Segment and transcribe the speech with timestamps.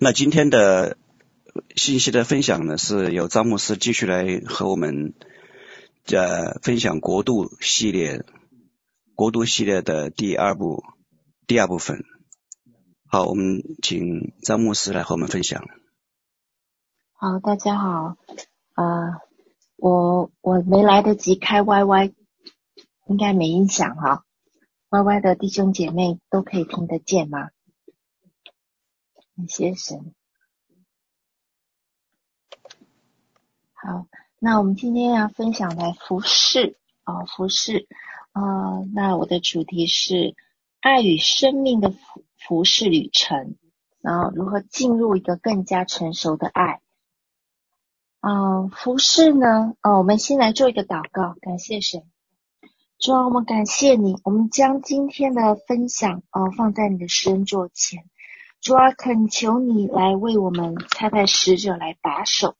[0.00, 0.96] 那今天的
[1.74, 5.14] 信息的分享呢，是由詹姆斯继续来和我们
[6.06, 8.24] 呃分享国度系列，
[9.14, 10.82] 国度系列的第二部
[11.46, 12.04] 第二部分。
[13.06, 15.64] 好，我们请詹姆斯来和我们分享。
[17.12, 18.16] 好，大家好，
[18.74, 19.14] 呃，
[19.76, 22.12] 我我没来得及开 YY，
[23.08, 24.24] 应该没影响哈。
[24.90, 27.48] YY 的弟兄姐妹都可以听得见吗？
[29.38, 30.16] 感谢神。
[33.72, 34.08] 好，
[34.40, 37.86] 那我们今天要分享的服饰啊，服饰
[38.32, 40.34] 啊，那我的主题是
[40.80, 43.56] 爱与生命的服服饰旅程，
[44.00, 46.80] 然后如何进入一个更加成熟的爱。
[48.18, 52.02] 啊，服饰呢，哦，我们先来做一个祷告，感谢神。
[52.98, 58.04] 主啊，我们感谢你，我们将今天的分享哦放在你的施恩座前。
[58.60, 62.56] 主啊，恳求你来为我们差派使者来把守，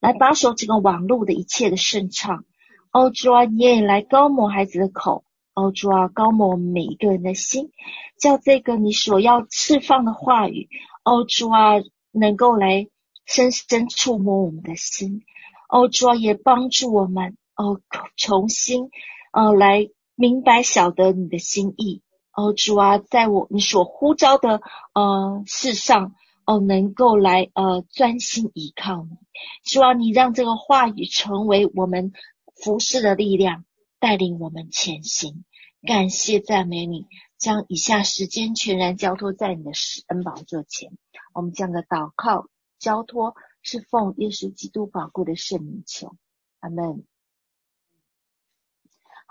[0.00, 2.44] 来把守这个网络的一切的顺畅。
[2.90, 5.24] 哦，主啊，你也来高抹孩子的口。
[5.54, 7.70] 哦，主啊，高抹我们每一个人的心，
[8.18, 10.68] 叫这个你所要释放的话语，
[11.04, 11.74] 哦，主啊，
[12.10, 12.88] 能够来
[13.26, 15.22] 深深触摸我们的心。
[15.68, 17.80] 哦，主啊，也帮助我们哦，
[18.16, 18.88] 重新
[19.32, 22.00] 呃来明白晓得你的心意。
[22.34, 24.62] 哦，主啊，在我你所呼召的
[24.94, 26.14] 呃事上，
[26.46, 29.18] 哦，能够来呃专心依靠你。
[29.64, 32.12] 主啊，你让这个话语成为我们
[32.54, 33.64] 服事的力量，
[34.00, 35.44] 带领我们前行。
[35.86, 37.06] 感谢赞美你，
[37.38, 39.72] 将以下时间全然交托在你的
[40.06, 40.92] 恩宝座前。
[41.34, 42.46] 我们将的祷告
[42.78, 46.14] 交托，是奉耶稣基督宝贵的圣名求，
[46.60, 47.04] 阿门。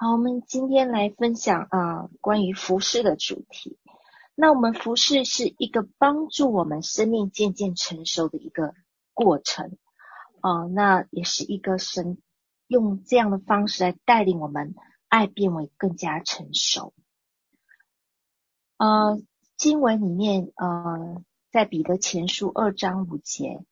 [0.04, 3.78] 好，我们今天来分享啊，关于服饰的主题。
[4.34, 8.74] 那我们服饰是一个帮助我们生命渐渐成熟的一个
[9.14, 9.78] 过程
[10.40, 12.18] 啊，那也是一个神
[12.66, 14.74] 用这样的方式来带领我们
[15.08, 16.96] 爱变为更加成熟。
[18.78, 19.22] 呃、
[19.56, 23.64] 经文里面呃，在彼得前书二章五节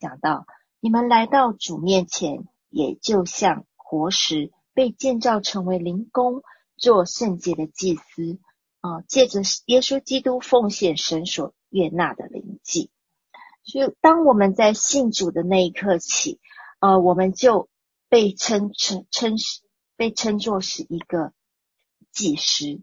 [0.00, 0.44] 讲到，
[0.80, 4.50] 你们来到主面前，也就像活石。
[4.78, 6.44] 被建造成为灵宫，
[6.76, 8.38] 做圣洁的祭司
[8.80, 12.88] 啊，借着耶稣基督奉献神所悦纳的灵祭。
[13.64, 16.38] 所以，当我们在信主的那一刻起，
[16.78, 17.68] 呃，我们就
[18.08, 19.62] 被称称称是
[19.96, 21.32] 被称作是一个
[22.12, 22.80] 祭司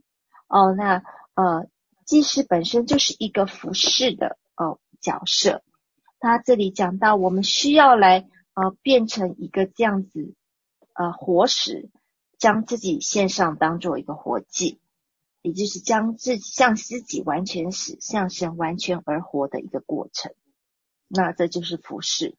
[0.50, 0.74] 哦。
[0.74, 1.02] 那
[1.36, 1.70] 呃，
[2.06, 5.64] 祭司本身就是一个服事的哦角色。
[6.20, 10.34] 他这里讲到，我们需要来呃变成一个这样子。
[10.96, 11.90] 呃，活石
[12.40, 14.80] 将自己献上，当做一个活祭，
[15.42, 20.34] 也就是将自己向自己完全死，向神完全而活的一个过程。
[21.08, 22.38] 那这就是服事。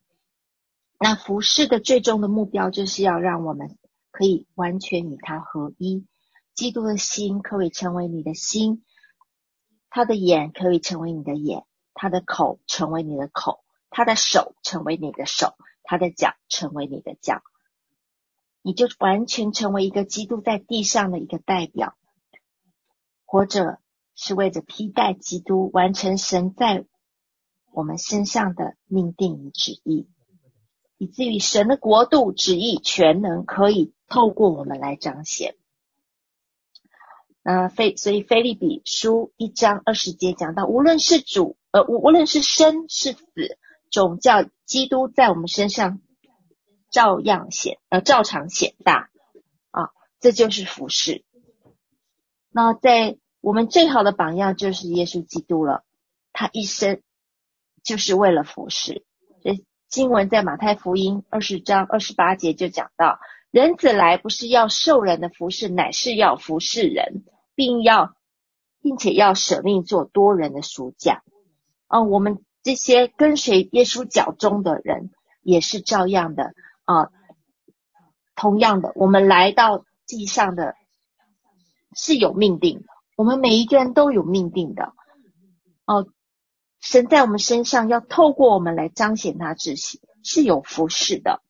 [0.99, 3.77] 那服事的最终的目标，就是要让我们
[4.09, 6.07] 可以完全与他合一。
[6.55, 8.83] 基督的心可以成为你的心，
[9.91, 11.63] 他的眼可以成为你的眼，
[11.93, 15.53] 他的口成为你的口，他的手成为你的手，
[15.83, 17.43] 他的脚成为你的脚。
[18.67, 21.95] 你就完全成为一个基督在地上的一个代表，
[23.23, 23.79] 活着
[24.13, 26.85] 是为着替代基督，完成神在
[27.71, 30.09] 我们身上的命定与旨意，
[30.97, 35.55] 以至于神的国度旨意全能可以透过我们来彰显。
[37.41, 43.57] 那菲所以腓利比书一章二十节讲到，无论是主呃无无论是生是死，
[43.89, 46.01] 总叫基督在我们身上。
[46.89, 49.09] 照样显呃，照常显大
[49.71, 49.89] 啊，
[50.19, 51.23] 这就是服饰。
[52.49, 55.83] 那在我们最好的榜样就是耶稣基督了，
[56.33, 57.01] 他一生
[57.83, 59.05] 就是为了服饰。
[59.43, 63.19] 这经文在马太福音二十章二十八节就讲到，
[63.51, 67.23] 人子来不是要受人的服事，乃是要服侍人，
[67.53, 68.15] 并要
[68.81, 71.21] 并且要舍命做多人的赎价。
[71.87, 75.11] 啊，我们这些跟随耶稣脚踪的人
[75.41, 76.53] 也是照样的。
[76.87, 77.11] 啊，
[78.35, 80.73] 同样的，我们来到地上的
[81.93, 82.85] 是有命定的，
[83.17, 84.93] 我们每一个人都有命定的。
[85.85, 86.07] 哦、
[86.79, 91.41] 神在我们身上要透过我们来彰显他自己，是有服事的。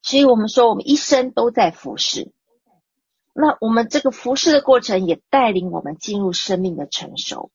[0.00, 2.32] 所以我们说，我们一生都在服事。
[3.34, 7.50] 那我们这个服事的过程，也带领我们进入生命的成熟。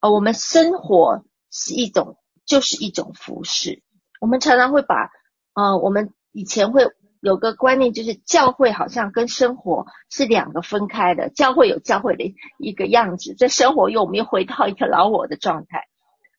[0.00, 3.82] 而、我们生活是一种，就是一种服事。
[4.20, 5.10] 我们常常会把，
[5.54, 6.86] 呃，我们以前会
[7.20, 11.30] 有个观念，就是教会好像跟生活是两个分开的。
[11.30, 15.88] 教会有教会的一个样子，在生活又我们又回到一个老我的状态。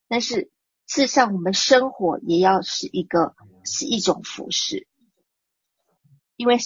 [0.08, 0.52] 但是
[0.88, 4.88] 事实上，我们生活也要是一个是一种服饰，
[6.36, 6.58] 因为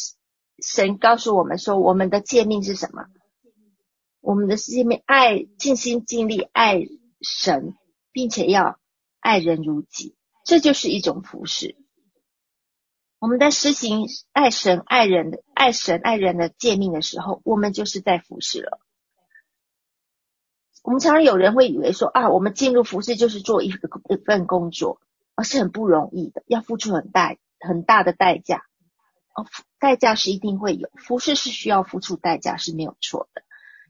[0.63, 3.05] 神告诉我们说，我们的诫命是什么？
[4.21, 6.79] 我们的诫命爱，尽心尽力爱
[7.19, 7.73] 神，
[8.13, 8.79] 并且要
[9.19, 11.75] 爱人如己，这就是一种服事。
[13.19, 18.79] 我们在实行爱神爱人的爱神爱人的诫命的时候，我们就是在服事了。
[20.83, 24.99] 我们常常有人会以为说啊，我们进入服事就是做一个一份工作，
[25.35, 28.65] 而是很不容易的，要付出很大很大的代价。
[29.33, 29.47] 哦，
[29.79, 33.43] 代价是一定会有，服事是需要付出代价是没有错的。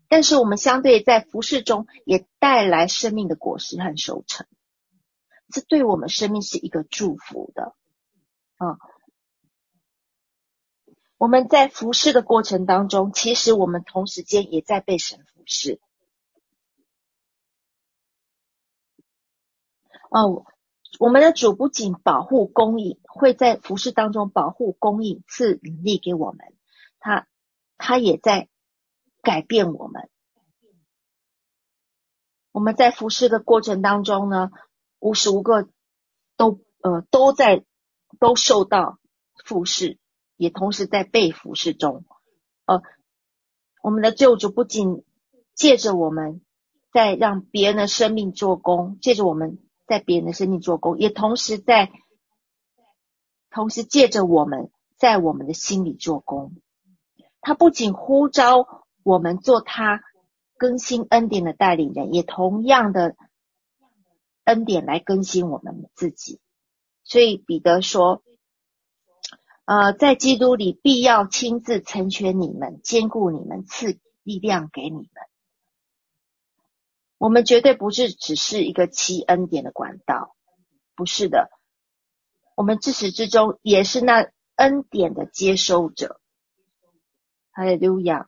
[0.08, 4.46] 但是我们相对在服事中也带来生命的果实和收成，
[5.54, 7.76] 这对我们生命是一个祝福的
[8.58, 8.80] 啊。
[11.18, 15.80] 我们在服侍的过程当中，其实我们同时间也在被神服侍。
[20.10, 20.46] 哦，
[21.00, 26.54] 我们的主不仅保护供应，会在服侍当中保护供应，赐能力给我们，
[27.00, 27.28] 他
[27.78, 28.50] 他也在
[29.22, 30.10] 改变我们。
[32.52, 34.52] 我们在服侍的过程当中呢，
[35.04, 35.68] 无时无刻
[36.38, 37.64] 都呃都在
[38.20, 39.00] 都受到
[39.46, 40.00] 服事。
[40.36, 42.04] 也同时在被服事中，
[42.66, 42.82] 呃，
[43.82, 45.06] 我们的救主不仅
[45.54, 46.42] 借着我们
[46.92, 51.92] 在让别人的生命做工，借着我们在别人的生命做工，也同时在
[53.52, 56.54] 同时借着我们在我们的心里做工。
[57.40, 58.66] 他不仅呼召
[59.04, 60.02] 我们做他
[60.58, 63.16] 更新恩典的带领人，也同样的
[64.44, 66.40] 恩典来更新我们自己。
[67.04, 68.24] 所以彼得说。
[69.66, 75.08] 呃，在基督里必要亲自成全你们，坚固你们，赐力量给你们。
[77.18, 80.36] 我们绝对不是只是一个积恩典的管道，
[80.96, 81.50] 不是的。
[82.58, 86.20] 我们自始至终也是那恩典的接收者。
[87.52, 88.28] 哈利路亚。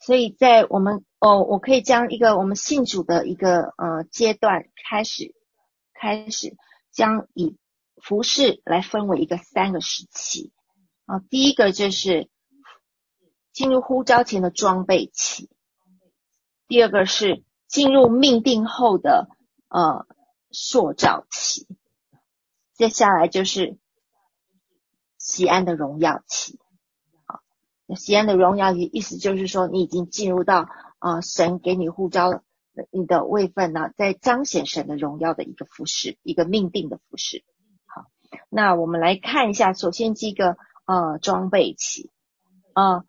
[0.00, 5.34] 所以在我们哦，我可以将一个我们信主的一个呃阶段开始，
[5.94, 6.56] 开始
[6.90, 7.56] 将以。
[8.02, 10.54] 服饰来分为一个三个时期。
[11.04, 12.30] 啊，第一个就是
[13.52, 15.50] 进入呼召前的装备期，
[16.66, 19.28] 第二个是进入命定后的
[19.68, 20.06] 呃
[20.50, 21.68] 塑造期，
[22.72, 23.76] 接下来就是
[25.18, 26.58] 锡安的荣耀期。
[27.96, 32.42] 西，安的荣耀期意思就是说你已经进入到啊、神给你呼召
[32.90, 37.44] 你的位分呢，在彰显神的荣耀的一个服饰，一个命定的服饰。
[37.86, 38.04] 好。
[38.48, 42.10] 那我们来看一下，首先这个呃装备期，
[42.74, 43.04] 啊，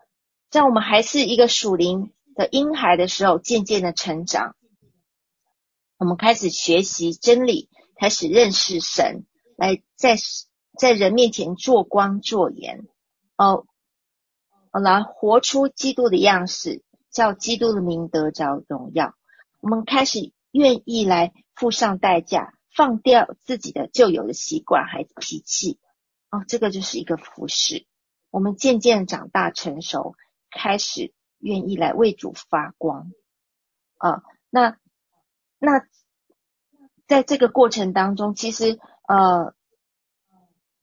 [0.50, 4.56] 在我们还是一个属灵的婴孩的时候，渐渐的成长，
[5.98, 9.25] 我们开始学习真理，开始认识神，
[9.57, 10.16] 来在
[10.77, 12.88] 在人面前做光做盐，
[13.38, 13.66] 哦、
[14.79, 19.15] 来活出基督的样式，叫基督的名得着荣耀。
[19.59, 22.53] 我们开始愿意来付上代价。
[22.73, 25.77] 放掉自己的旧有的习惯还脾气，
[26.29, 27.85] 哦，这个就是一个服饰。
[28.29, 30.15] 我们渐渐长大成熟，
[30.50, 33.12] 开始愿意来为主发光。
[33.97, 34.77] 啊、那
[35.59, 35.85] 那
[37.07, 39.53] 在这个过程当中，其实呃，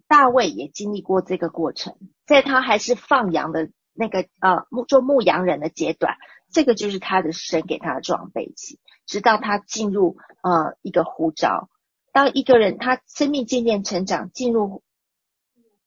[0.06, 1.96] 大卫也经历过这个过程，
[2.26, 6.16] 在他还是放羊的那个呃牧做牧羊人的阶段，
[6.52, 11.68] 这个就是他的神给他的装备期，直到他进入呃一个呼召。
[12.12, 14.84] 当一个人他生命渐渐成长，进入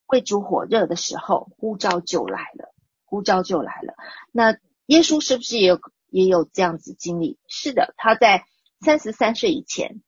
[0.08, 2.74] 为主火热的时候，呼召就来了，
[3.06, 3.94] 呼召就来了。
[4.34, 7.40] 那耶稣是不是也有也有这样子经历？
[7.48, 8.44] 是的，他在
[8.82, 10.02] 三十三岁以前，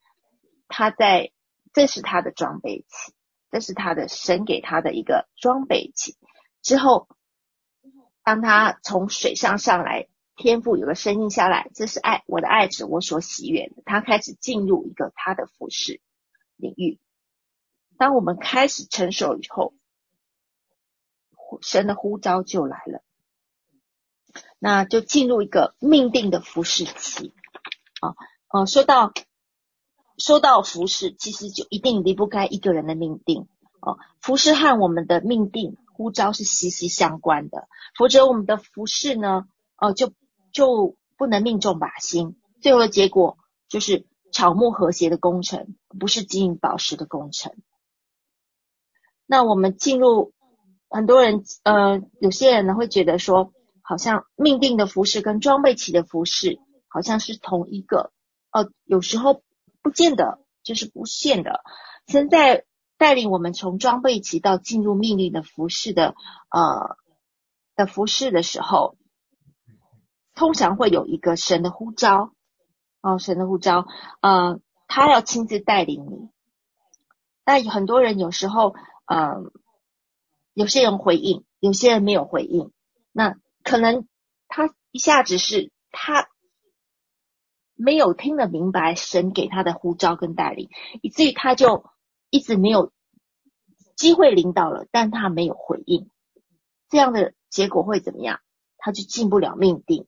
[0.67, 1.31] 他在
[1.73, 3.13] 这是他的装备期，
[3.49, 6.17] 这是他的神给他的一个装备期。
[6.61, 7.07] 之后，
[8.23, 10.07] 当他从水上上来。
[10.35, 13.83] 天父有个声音下来，这是爱我的爱子，我所喜悦的。
[13.85, 16.01] 他开始进入一个他的服饰
[16.55, 16.99] 领域。
[17.99, 19.75] 当我们开始成熟以后，
[21.61, 23.03] 神的呼召就来了，
[24.57, 27.31] 那就进入一个命定的服饰期。
[28.01, 28.15] 啊，
[28.51, 29.13] 呃，说到
[30.17, 33.47] 说到服饰，其实就一定离不开一个人的命定。
[33.81, 39.45] 哦，服饰和我们的命定呼召是息息相关的，否则我们的服饰呢，
[39.77, 40.11] 哦，就。
[40.53, 47.55] 就不能命中靶心，最后的结果就是草木和谐的工程，不是金银宝石的工程。
[49.25, 50.31] 那我们进入
[50.91, 58.13] 很多人呃，有些人呢会觉得说，好像命定的服饰跟装备起的服饰好像是同一个，
[58.51, 59.41] 呃，有时候
[59.81, 61.61] 不见得，就是不见得。
[62.05, 62.63] 现在
[62.97, 66.15] 带领我们从装备起到进入命令的服饰的
[66.49, 66.97] 呃
[67.75, 68.95] 的服饰的时候，
[70.35, 72.33] 通常会有一个神的呼召，
[73.01, 73.87] 哦，神的呼召，
[74.21, 76.29] 呃，他要亲自带领你。
[77.43, 78.73] 但很多人有时候，
[79.05, 79.51] 呃，
[80.53, 82.71] 有些人回应，有些人没有回应。
[83.11, 84.07] 那可能
[84.47, 86.29] 他一下子是他
[87.75, 90.69] 没有听得明白神给他的呼召跟带领，
[91.01, 91.85] 以至于他就
[92.33, 92.91] 一直没有
[93.95, 96.09] 机会领导了，但他没有回应。
[96.89, 98.39] 这样的结果会怎么样？
[98.75, 100.07] 他就进不了命定。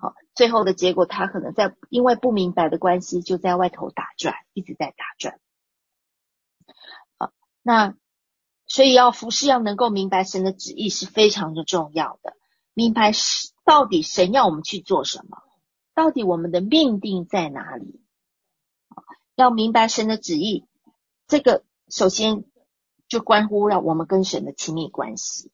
[0.00, 5.38] 好，最后的结果他可能在因为不明白的关系，就在外头打转，一直在打转。
[7.18, 7.32] 好
[7.62, 7.94] 那
[8.66, 12.36] 所以要服侍，要能够明白神的旨意是非常的重要的。
[12.72, 15.38] 明白是到底神要我们去做什么，
[15.94, 18.00] 到底我们的命定在哪里？
[19.36, 20.66] 要明白神的旨意，
[21.26, 22.44] 这个首先
[23.08, 25.50] 就关乎了我们跟神的亲密关系。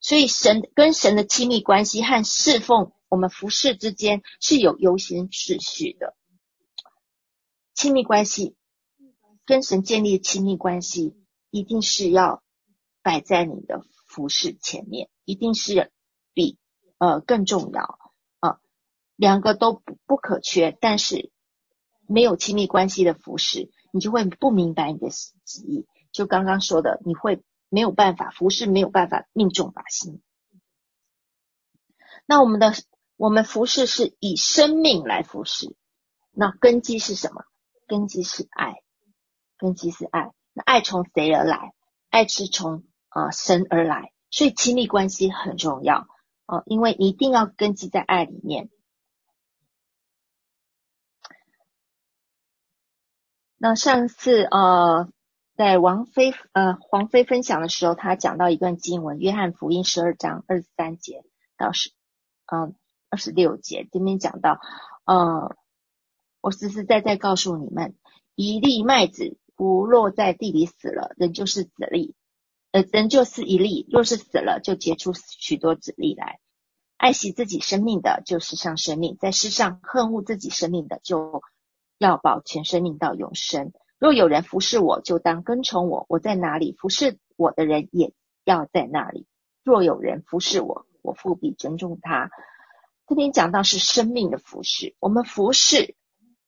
[0.00, 6.16] 所以神跟神的亲密关系和侍奉我们服事之间是有优先次序的。
[7.74, 8.56] 亲密关系
[9.44, 11.14] 跟神建立亲密关系。
[11.50, 12.42] 一定是要
[13.00, 15.90] 摆在你的服事前面，一定是
[16.34, 16.58] 比
[16.98, 17.98] 呃更重要
[18.40, 18.60] 啊、呃，
[19.16, 20.76] 两个都不不可缺。
[20.78, 21.32] 但是
[22.06, 25.88] 没有亲密关系的服事，你就会不明白你的旨意。
[26.12, 30.22] 就刚刚说的，你会没有办法服侍，没有办法命中靶心。
[32.24, 32.72] 那我们的
[33.16, 35.74] 我们服侍是以生命来服侍，
[36.30, 37.42] 那根基是什么？
[37.88, 38.76] 根基是爱，
[39.56, 40.30] 根基是爱。
[40.52, 41.74] 那爱从谁而来？
[42.08, 46.06] 爱是从啊、神而来，所以亲密关系很重要
[46.46, 48.70] 啊、因为一定要根基在爱里面。
[53.58, 55.08] 那上次呃，
[55.56, 61.24] 在王菲呃黄菲分享的时候，他讲到一段经文，约翰福音十二章二十三节
[61.58, 61.90] 到十
[62.46, 62.74] 嗯
[63.10, 64.60] 二十六节，这边讲到，
[65.04, 65.56] 呃，
[66.40, 67.94] 我实实在在告诉你们，
[68.34, 69.36] 一粒麦子。
[69.58, 72.14] 不落在地里死了，人就是子粒，
[72.70, 73.88] 呃，人就是一粒。
[73.90, 76.38] 若是死了，就结出许多子粒来。
[76.96, 81.42] 爱惜自己生命的，就是上生命；在世上恨恶自己生命的，就
[81.98, 83.72] 要保全生命到永生。
[83.98, 86.06] 若有人服侍我，就当跟从我。
[86.08, 88.14] 我在哪里，服侍我的人也
[88.44, 89.26] 要在那里。
[89.62, 92.30] 若有人服侍我，我父必尊重他。
[93.06, 95.96] 这边讲到是生命的服侍，我们服侍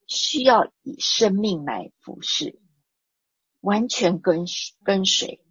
[0.07, 2.59] 需要以生命来服侍。
[3.63, 4.47] 完全跟
[4.85, 5.45] 跟随，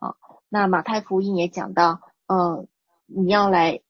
[0.00, 0.16] 好，
[0.48, 2.66] 那马太福音也讲到，呃，
[3.06, 3.82] 你要来，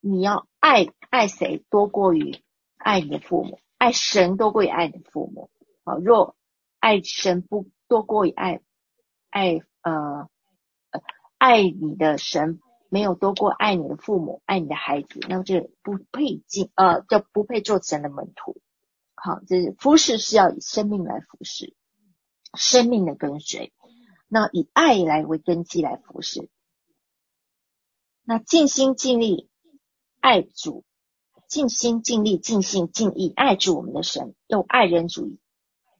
[0.00, 2.42] 你要爱爱谁多过于
[2.78, 5.50] 爱你的父母，爱神多过爱你的父母，
[5.84, 6.36] 啊，若
[6.78, 8.60] 爱神不多过于爱
[9.30, 10.28] 爱呃
[11.36, 18.60] 爱你的神没有多过爱你的父母，爱你的孩子，那么就不配进呃，就不配做神的门徒。
[19.14, 21.74] 好，这是服侍是要以生命来服侍，
[22.54, 23.72] 生命的跟随。
[24.28, 26.48] 那以爱来为根基来服侍。
[28.24, 29.48] 那尽心尽力
[30.20, 30.84] 爱主，
[31.48, 35.40] 尽心尽力尽心尽意爱主我们的神，用爱人主义，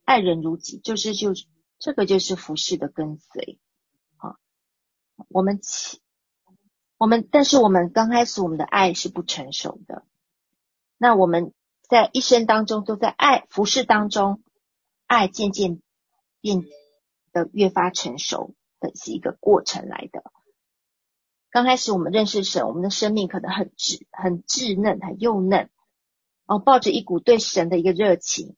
[0.05, 1.47] 爱人如己，就是就是
[1.81, 3.59] 这个就是服事的跟随。
[4.17, 4.37] 好，
[5.29, 6.01] 我们起
[6.97, 10.05] 我们，但是我们刚开始我们的爱是不成熟的，
[10.97, 11.53] 那我们。
[11.89, 14.43] 在一生当中，都在爱服事当中，
[15.07, 15.81] 爱渐渐
[16.43, 16.63] 变
[17.33, 20.23] 得越发成熟的是一个过程来的。
[21.51, 25.71] 刚开始我们认识神，我们的生命可能很稚、很稚嫩、很幼嫩，
[26.47, 28.57] 哦，抱着一股对神的一个热情，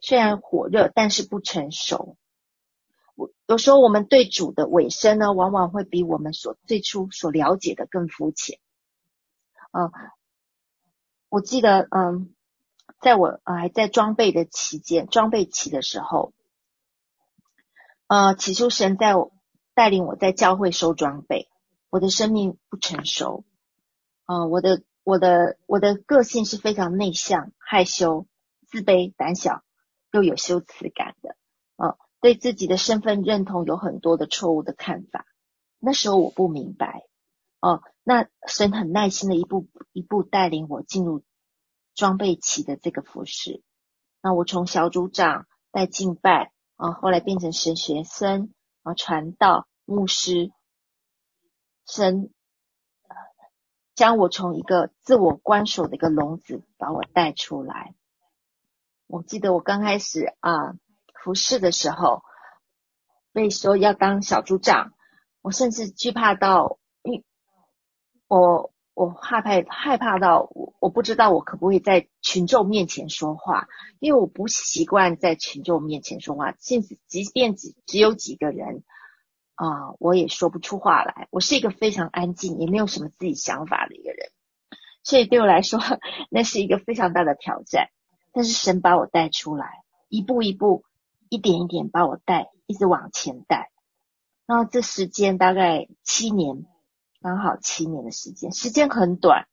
[0.00, 2.16] 虽然火热，但是不成熟。
[3.14, 8.58] 我有时候我们对主的尾声呢，往往会比我们所最初所了解的更肤浅。
[9.72, 9.92] 嗯，
[11.28, 12.30] 我记得，嗯。
[13.00, 16.32] 在我呃还在装备的期间，装备期的时候，
[18.06, 19.30] 呃，起初神在我
[19.74, 21.48] 带领我在教会收装备，
[21.94, 23.44] 我的生命不成熟，
[24.26, 28.26] 呃，我的我的我的个性是非常内向、害羞、
[28.66, 29.62] 自卑、胆小，
[30.10, 31.36] 又有羞耻感的，
[31.76, 35.24] 呃，对自己的身份认同有很多的错误的看法。
[35.78, 37.06] 那时候我不明白，
[37.60, 41.22] 哦、那神很耐心的一步一步带领我进入。
[41.94, 43.62] 装备期的这个服饰，
[44.20, 50.50] 那我从小组长带敬拜，啊，后来变成神学生，啊，传道、牧师，
[51.86, 52.30] 神
[53.94, 57.94] 将我从一个自我关锁的一个笼子把我带出来。
[59.06, 60.74] 我记得我刚开始啊
[61.22, 62.22] 服侍的时候，
[63.32, 64.92] 被说要当小组长，
[65.42, 66.78] 我甚至惧怕到，
[68.28, 68.70] 我。
[68.96, 73.66] 我害怕害怕到我我不知道我可不可以在群众面前说话，
[73.98, 78.84] 因为我不习惯在群众面前说话，即即便只只有几个人
[79.54, 81.28] 啊、我也说不出话来。
[81.30, 84.30] 我是一个非常安静，也没有什么自己想法的一个人，
[85.02, 85.80] 所以对我来说，
[86.30, 87.88] 那是一个非常大的挑战。
[88.32, 90.84] 但是神把我带出来，一步一步，
[91.28, 93.70] 一点一点把我带，一直往前带。
[94.46, 96.66] 然后这时间大概七年。
[97.20, 99.48] 刚好七年的时间，时间很短，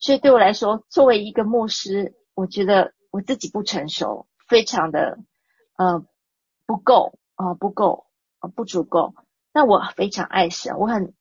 [0.00, 5.16] 所以对我来说，作为一个牧师，我觉得我自己不成熟，非常的
[5.76, 6.04] 呃
[6.66, 8.06] 不够啊、不够
[8.40, 9.14] 啊、不足够。
[9.56, 11.14] 那我非常爱神，我很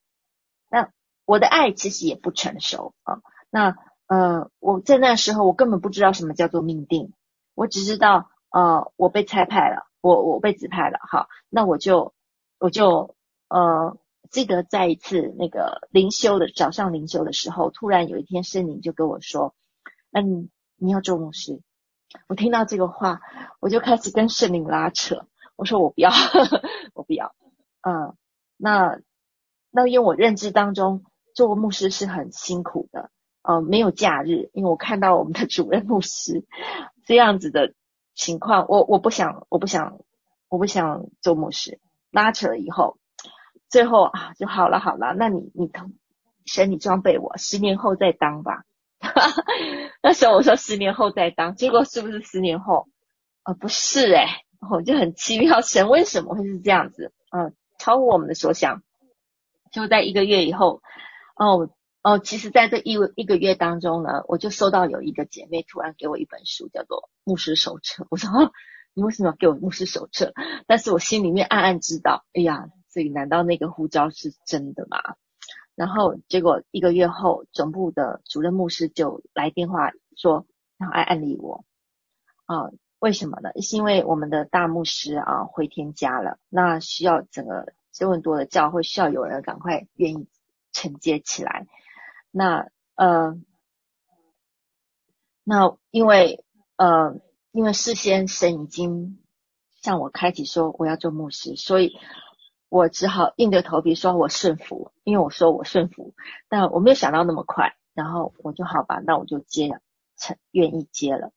[0.70, 0.90] 那
[1.24, 3.78] 我的爱其实也不成熟啊、那
[4.08, 7.14] 呃，我在那时候我根本不知道什么叫做命定，
[7.54, 12.14] 我只知道呃我被差派了，我我被指派了，好，那我就
[12.60, 13.16] 我就
[13.48, 13.98] 呃。
[14.32, 19.54] 记得在一次那个灵修的早上灵修的时候，突然有一天圣灵就跟我说
[20.12, 21.62] ：“嗯，你要做牧师。”
[22.28, 23.22] 我听到这个话，
[23.62, 25.28] 我就开始跟圣灵拉扯。
[25.56, 26.62] 我说：“我不要，呵 呵
[26.96, 27.36] 我不要。”
[27.88, 28.18] 嗯，
[28.58, 29.00] 那
[29.72, 33.10] 那因为我认知当中做牧师是很辛苦的，
[33.42, 34.50] 嗯，没有假日。
[34.54, 36.46] 因为我看到我们的主任牧师
[37.06, 37.74] 这样子的
[38.14, 40.00] 情况，我我不想，我不想，
[40.50, 41.80] 我不想做牧师。
[42.12, 42.98] 拉扯了以后。
[43.68, 45.70] 最后啊，就好了好了，那你你
[46.46, 48.64] 神你装备我，十年后再当吧。
[50.02, 52.88] 那时候我说十年后再当，结果是不是十年后？
[53.44, 54.28] 呃，不是诶，
[54.72, 57.12] 我就很奇妙，神为什么会是这样子？
[57.32, 58.84] 嗯、超乎我们的所想。
[59.72, 60.82] 就在一个月以后，
[61.36, 61.70] 哦
[62.02, 68.04] 哦，其实在这一一个月当中呢，我就收到有一个姐妹突然给我一本书，叫做《牧师手册》。
[68.12, 68.52] 我说，哦，
[68.94, 70.34] 你为什么要给我牧师手册？
[70.68, 72.70] 但是我心里面暗暗知道，哎呀。
[72.88, 74.98] 所以，难道那个呼召是真的吗？
[75.76, 80.46] 然后，结果一个月后，总部的主任牧师就来电话说，
[80.80, 81.66] 要来按立我。
[82.46, 83.50] 啊，为什么呢？
[83.62, 90.28] 是因为我们的大牧师啊回天家了，那需要整个这么多的教会需要有人赶快愿意
[90.72, 91.68] 承接起来。
[92.32, 93.38] 那呃，
[95.44, 96.44] 那因为
[96.78, 97.20] 呃，
[97.52, 99.20] 因为事先神已经
[99.82, 101.98] 向我开启说我要做牧师，所以。
[102.68, 106.14] 我只好硬着头皮说，我顺服，因为我说我顺服，
[106.50, 109.80] 但我没有想到那么快，然后我就好吧，那我就接了，
[110.18, 111.32] 称愿意接了。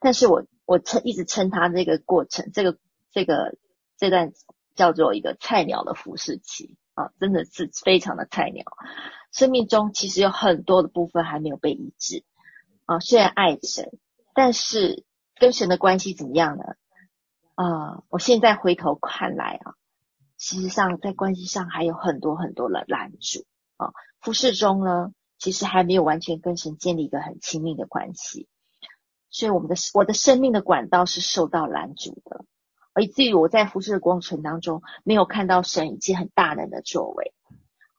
[0.00, 2.78] 但是我我称一直称他这个过程，这个
[3.10, 3.58] 这个
[3.98, 4.32] 这段
[4.74, 8.64] 叫做一个菜鸟的服侍期啊，真的是非常的菜鸟。
[9.32, 12.24] 生命中其实有很多的部分还没有被医治
[12.86, 13.92] 啊，虽然爱神，
[14.32, 15.04] 但是
[15.36, 16.64] 跟神的关系怎么样呢？
[17.54, 19.74] 啊，我现在回头看来啊。
[20.38, 23.44] 其实上，在关系上还有很多很多的拦阻
[23.76, 23.92] 啊。
[24.20, 28.48] 服饰中呢，其实还没有完全跟神建立一个很亲密的关系，
[29.32, 32.44] 所以我们的我的生命的管道是受到拦阻的，
[33.02, 37.34] 以至于我在服事的过程当中，没有看到神以及很大能的作为。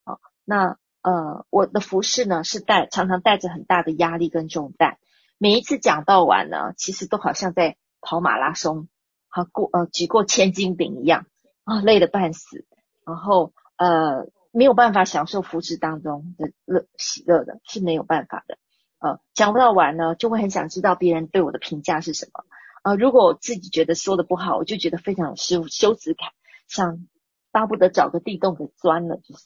[0.05, 4.97] 啊，那呃，我的服事呢是带常常带着很大的压力跟重担，
[5.37, 8.87] 每一次讲到完呢，其实都好像在跑马拉松，
[9.27, 11.25] 和过呃举过千斤顶一样。
[11.65, 12.65] 啊，累得半死，
[13.05, 18.57] 然后呃没有办法享受服事当中的乐喜乐的，是没有办法的。
[19.03, 22.45] 呃，讲不到完呢，就会很想知道别人对我的评价是什么。
[22.83, 26.29] 呃，如果我自己觉得说的不好，我就觉得非常有羞羞耻感，
[26.69, 27.05] 想
[27.51, 29.43] 巴不得找个地洞给钻了，就是。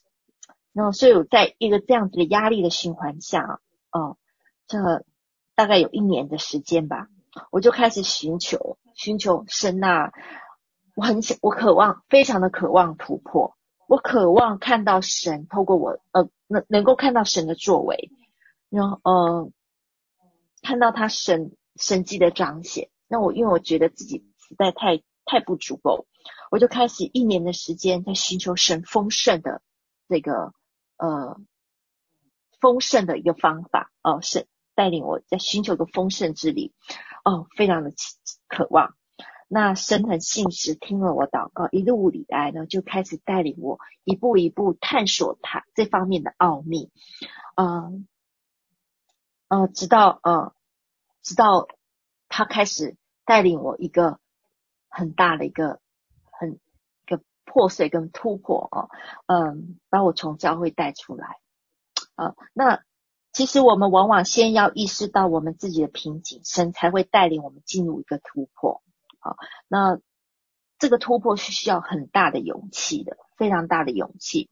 [0.73, 3.59] 然后，所以我在一个这样子的压力的循环下，
[3.91, 4.17] 哦、呃，
[4.67, 5.05] 这
[5.55, 7.07] 大概有一年的时间吧，
[7.49, 10.11] 我就开始寻求寻求神啊。
[10.95, 13.55] 我很想，我渴望，非常的渴望突破。
[13.87, 18.11] 我渴望看到神透过我，呃，能能够看到神的作为，
[18.69, 19.51] 然后呃，
[20.61, 22.89] 看到他神神迹的彰显。
[23.07, 26.07] 那我因为我觉得自己实在太太不足够，
[26.51, 29.61] 我就开始一年的时间在寻求神丰盛的
[30.07, 30.53] 这个
[30.97, 31.39] 呃
[32.59, 36.73] 丰盛的一个方法哦、呃，是带领我在寻求个丰盛之力
[37.23, 37.91] 哦、非常的
[38.47, 38.95] 渴望。
[39.49, 46.91] 那神很信实，听了我祷告，一路以来呢，就开始带领我一步一步探索他这方面的奥秘，
[47.55, 48.07] 嗯，
[49.73, 50.53] 直到呃，
[51.21, 51.67] 直到
[52.27, 54.19] 他开始带领我一个
[54.89, 55.79] 很大的一个
[56.31, 58.89] 很一个破碎跟突破哦，
[59.25, 61.39] 嗯，把我从教会带出来，
[62.15, 62.81] 啊，那
[63.31, 68.81] 其实我们往往先要意识到我们自己的瓶颈，神才会带领我们进入一个突破，
[69.19, 69.35] 啊，
[69.67, 69.99] 那
[70.79, 74.49] 这个突破是需要很大的勇气的，非常大的勇气。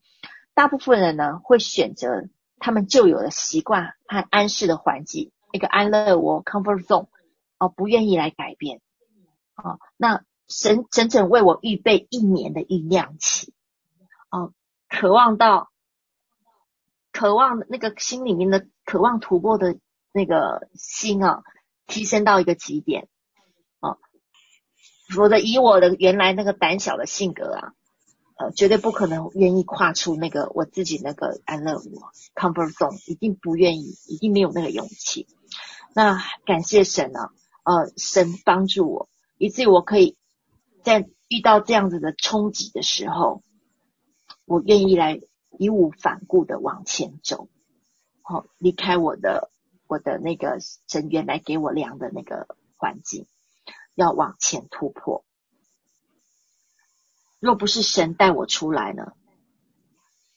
[0.53, 2.29] 大部分人呢会选择
[2.65, 7.09] 他们旧有的习惯和安适的环境，一个安乐窝 （comfort zone），
[7.59, 8.81] 哦，不愿意来改变，
[9.55, 10.23] 哦，那。
[10.47, 13.51] 神整整为我预备一年的酝酿期，
[14.29, 14.53] 哦，
[14.87, 15.71] 渴望到，
[17.11, 19.79] 渴望那个心里面的渴望突破的
[20.11, 21.41] 那个心啊，
[21.87, 23.07] 提升到一个极点，
[23.79, 23.97] 哦，
[25.15, 27.73] 否则以我的原来那个胆小的性格啊，
[28.37, 35.27] 呃，绝对不可能愿意跨出那个我自己那个安乐窝 comfort zone，一定不愿意，一定没有那个勇气。
[35.93, 37.31] 那感谢神啊，
[37.63, 40.17] 呃，神帮助我，以至于我可以。
[40.83, 43.41] 在遇到这样子的冲击的时候，
[44.45, 45.19] 我愿意来
[45.57, 47.49] 义无反顾的往前走，
[48.21, 49.49] 好，离开我的
[49.87, 53.25] 我的那个神原来给我量的那个环境，
[53.95, 55.25] 要往前突破。
[57.45, 59.13] 若不是神带我出来呢，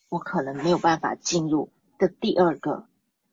[0.09, 2.87] 我可能没有办法进入的第二个，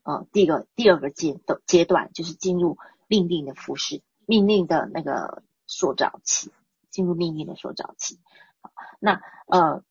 [0.03, 6.51] 呃，第二个第二个阶的阶段，就是进入命令的服事，命令的那个塑造期。
[6.91, 8.21] 进入命运的塑造期，
[9.01, 9.83] 那呃，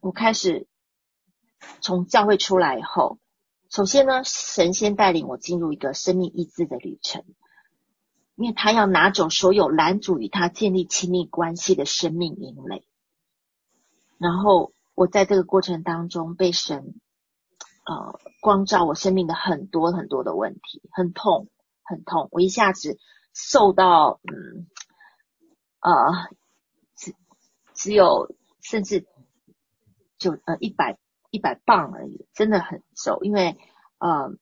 [0.00, 0.66] 我开始
[1.80, 3.20] 从教会出来以后，
[3.70, 7.24] 首先呢，神先带领我进入一个生命医治的旅程，
[8.34, 12.84] 因为他要拿走所有拦阻与他建立亲密关系的生命营垒，
[14.18, 16.94] 然后我在这个过程当中被神
[17.86, 21.48] 呃光照我生命的很多很多的问题，很痛
[21.82, 22.98] 很痛，我一下子
[23.32, 24.66] 受到嗯
[25.80, 26.28] 呃。
[27.80, 29.06] 只有甚至
[30.18, 30.98] 就呃一百
[31.30, 33.56] 一百磅而已，真的很瘦，因为
[33.98, 34.32] 呃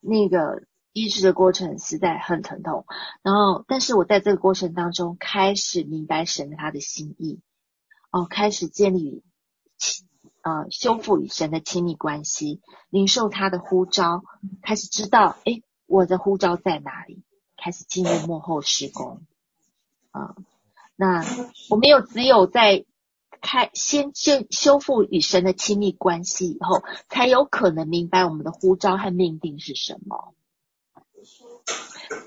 [0.00, 0.62] 那个
[0.94, 2.86] 医治的过程实在很疼痛。
[3.20, 7.42] 然后，但是我在这个过程当中开始明白神他的心意，
[8.16, 9.22] 哦、开始建立
[10.40, 14.22] 呃修复与神的亲密关系，领受他的呼召，
[14.62, 17.22] 开始知道诶我的呼召在哪里，
[17.58, 19.20] 开始进入幕后施工
[20.12, 20.34] 啊。
[20.96, 21.22] 那
[21.68, 22.86] 我们有只有在
[23.42, 30.32] 开先修修复与神的亲密关系以后，才有可能明白我们的呼召和命定是什么。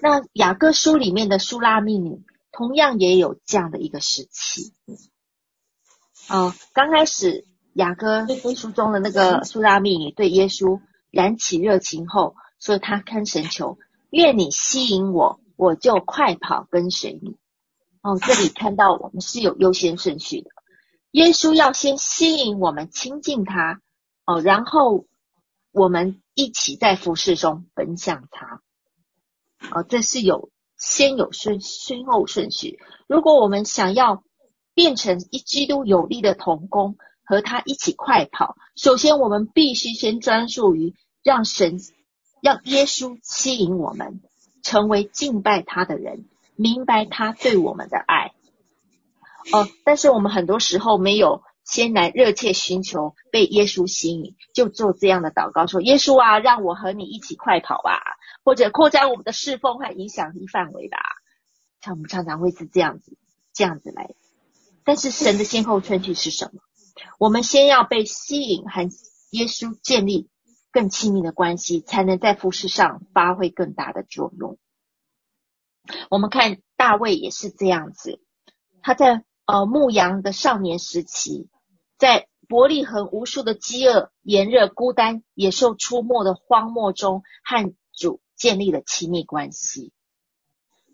[0.04, 4.71] 那雅各书里面的苏拉命令同样也有这样的一个时期。
[6.29, 13.79] 哦，刚开始雅歌书中的那个苏拉密女对耶稣燃起热情后，所以他看神求：
[14.11, 17.37] 愿你吸引我，我就快跑跟随你。
[18.01, 20.51] 哦，这里看到我们是有优先顺序的。
[21.11, 23.81] 耶稣要先吸引我们亲近他，
[24.25, 25.05] 哦，然后
[25.71, 28.61] 我们一起在服事中奔向他。
[29.71, 32.79] 哦，这是有先有顺先后顺序。
[33.07, 34.23] 如果我们想要
[34.73, 41.79] 变成一基督有力的同工，和他一起快跑，首先我们必须先专注于让神，
[42.41, 44.21] 让耶稣吸引我们，
[44.63, 46.25] 成为敬拜他的人。
[46.55, 48.34] 明白他对我们的爱，
[49.53, 58.01] 哦，但是我们很多时候没有先来热切寻求被耶稣吸引，就做这样的祷告说：“耶稣啊，让我和你一起快跑吧，
[58.43, 60.97] 或者扩张我们的侍奉和影响力范围吧。”
[61.82, 63.17] 像我们常常会是这样子，
[63.53, 64.13] 这样子来。
[64.89, 66.62] 但是神的先后顺序是什么？
[67.19, 68.89] 我们先要被吸引和
[69.30, 70.32] 耶稣建立
[70.71, 74.58] 更亲密的关系，才能在服事上发挥更大的作用。
[76.10, 78.19] 我们看大卫也是这样子，
[78.82, 81.49] 他在呃牧羊的少年时期，
[81.99, 89.93] 在伯利恒无数的饥饿、炎热、孤单、野兽出没的荒漠中，和主建立了亲密关系。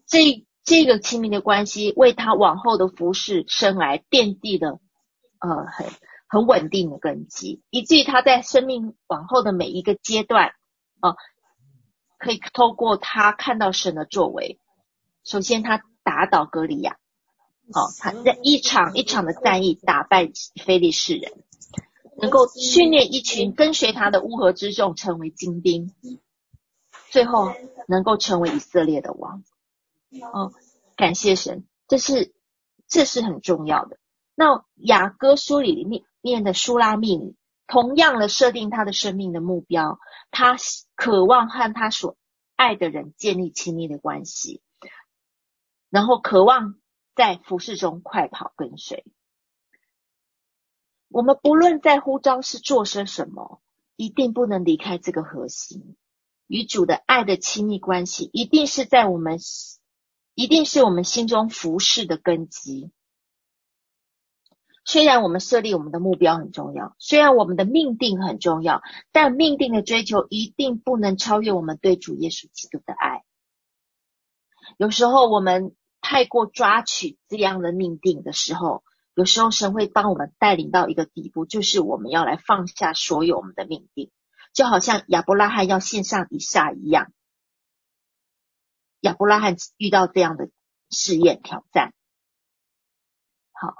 [0.05, 4.81] 这这个亲密的关系为他往后的服事生来奠定了
[5.39, 5.87] 呃很
[6.27, 10.53] 很稳定的根基，以至于他在生命往后的每一个阶段
[10.99, 11.13] 啊、
[12.17, 14.59] 可以透过他看到神的作为。
[15.23, 16.97] 首先，他打倒歌利亚，
[17.71, 20.31] 哦，他在一场一场的战役打败
[20.65, 21.31] 非利士人，
[22.17, 25.93] 能够训练一群跟随他的乌合之众成为精兵，
[27.11, 27.53] 最后
[27.87, 29.43] 能够成为以色列的王。
[30.21, 30.53] 哦，
[30.95, 32.33] 感谢神，这是
[32.87, 33.97] 这是很重要的。
[34.35, 37.35] 那雅歌书里面面的苏拉密女，
[37.67, 39.99] 同样的设定他的生命的目标，
[40.31, 40.57] 他
[40.95, 42.17] 渴望和他所
[42.55, 44.61] 爱的人建立亲密的关系。
[45.89, 46.75] 然后渴望
[47.15, 49.05] 在服事中快跑跟随，
[51.07, 53.61] 我们不论在呼召是做些什么，
[53.95, 55.95] 一定不能离开这个核心。
[56.47, 59.39] 与主的爱的亲密关系，一定是在我们，
[60.35, 62.91] 一定是我们心中服饰的根基。
[64.83, 73.23] 虽然我们设立我们的目标很重要，虽然我们的命定很重要，但命定的追求一定不能超越我们对主耶稣基督的爱。
[74.77, 78.83] 有时候我们太过抓取这样的命定的时候，
[79.15, 84.11] 有时候神会帮我们带领到一个地步，就是我们要来放下所有我们的命定。
[84.53, 87.11] 就好像亚伯拉罕要献上以撒一样，
[89.05, 90.49] 亚伯拉罕遇到这样的
[90.89, 91.93] 试验挑战，
[93.51, 93.75] 好，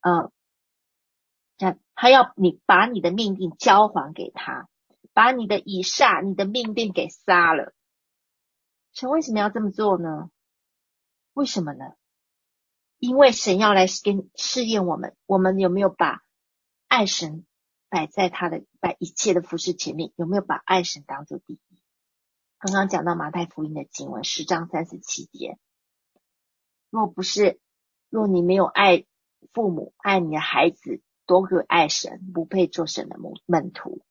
[0.00, 0.32] 呃，
[1.58, 4.68] 他他要你把你的命定交还给他，
[5.12, 7.74] 把你的以撒、你的命定给杀了。
[8.94, 10.30] 神为什么要这么做呢？
[11.34, 11.92] 为什么呢？
[12.98, 16.22] 因为神要来跟试验我们，我们有没有把
[16.88, 17.44] 爱神
[17.90, 21.71] 摆在他的摆一切的服饰前面，有没有把爱神当做第一？
[22.62, 25.58] 刚刚讲到马太福音的经文十章三十七节，
[26.90, 27.58] 若不是，
[28.08, 29.04] 若你没有爱
[29.52, 34.04] 父母、爱你的孩子，多个爱神，不配做神的门门徒。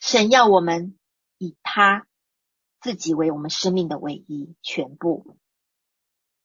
[0.00, 0.98] 神要我们
[1.36, 2.06] 以他
[2.80, 5.36] 自己为我们生命的唯一全部，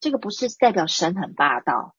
[0.02, 1.96] 这个不是代表神很霸道，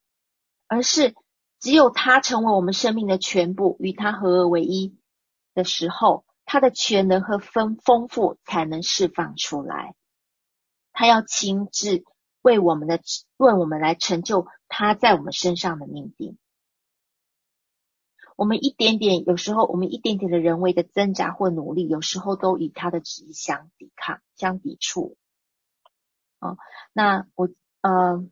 [0.67, 1.15] 而是。
[1.61, 4.97] 只有他成为我们生命的全部，与他合而为一
[5.55, 9.95] 的时候，他的全能和丰丰富才能释放出来。
[10.95, 12.05] 他要亲自
[12.41, 13.01] 为我们的
[13.37, 16.39] 为我们来成就他在我们身上的命定。
[18.35, 25.19] 我们一点点，有时候我们一点点的人为的挣扎或努力，有时候都与他的旨意相抵抗、相抵触。
[26.39, 26.59] 啊、哦，
[26.95, 27.51] 那我
[27.83, 28.27] 呃，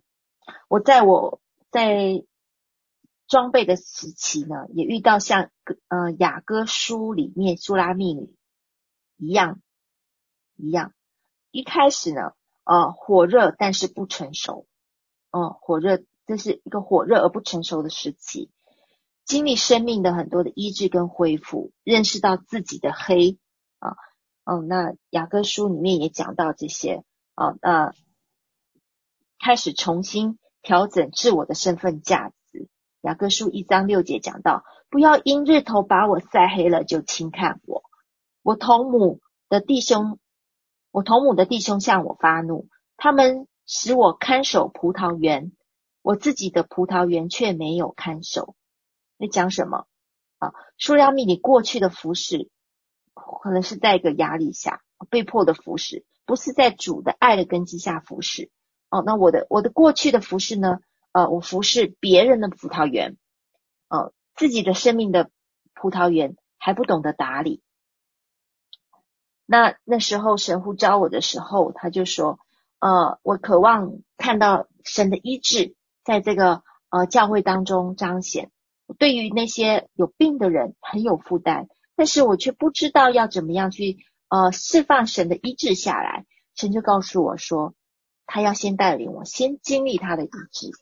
[0.69, 2.25] 我在我在。
[3.29, 5.51] 装备的时期呢，也遇到像
[5.89, 8.35] 呃雅歌书里面苏拉密女
[9.17, 9.61] 一样
[10.57, 10.95] 一样，
[11.51, 12.33] 一开始呢，
[12.65, 14.67] 呃火热但是不成熟，
[15.31, 18.51] 嗯、火热，这是一个火热而不成熟的时期，
[19.25, 23.39] 经历生命的很多的医治跟恢复，认识到自己的黑
[23.81, 23.97] 啊，
[24.45, 27.03] 嗯、呃，那雅歌书里面也讲到这些
[27.35, 27.95] 啊，那、呃、
[29.41, 32.35] 开始重新调整自我的身份价值。
[33.07, 37.85] 雅各书一章六节讲到：不要因日头把我晒黑了就轻看我。
[38.42, 40.19] 我同母的弟兄，
[40.90, 42.66] 我同母的弟兄向我发怒，
[42.97, 45.53] 他们使我看守葡萄园，
[46.03, 48.57] 我自己的葡萄园却没有看守。
[49.19, 49.87] 你讲什么？
[50.38, 52.51] 啊，书拉密你过去的服侍，
[53.14, 58.51] 可能是在一个压力下被迫的服侍，不是在主的爱的根基下服侍。
[58.90, 60.81] 哦，那我的我的过去的服侍呢？
[61.17, 63.17] 呃，我服侍别人的葡萄园，
[63.89, 65.31] 呃，自己的生命的
[65.73, 67.63] 葡萄园还不懂得打理。
[69.47, 72.39] 那那时候神呼召我的时候，他就说，
[72.81, 75.75] 呃，我渴望看到神的医治
[76.05, 78.51] 在这个呃教会当中彰显。
[78.99, 86.27] 对于那些有病的人很有负担，但是我却不知道要怎么样去呃释放神的医治下来。
[86.55, 87.73] 神就告诉我说，
[88.27, 90.73] 他要先带领我，先经历他的医治。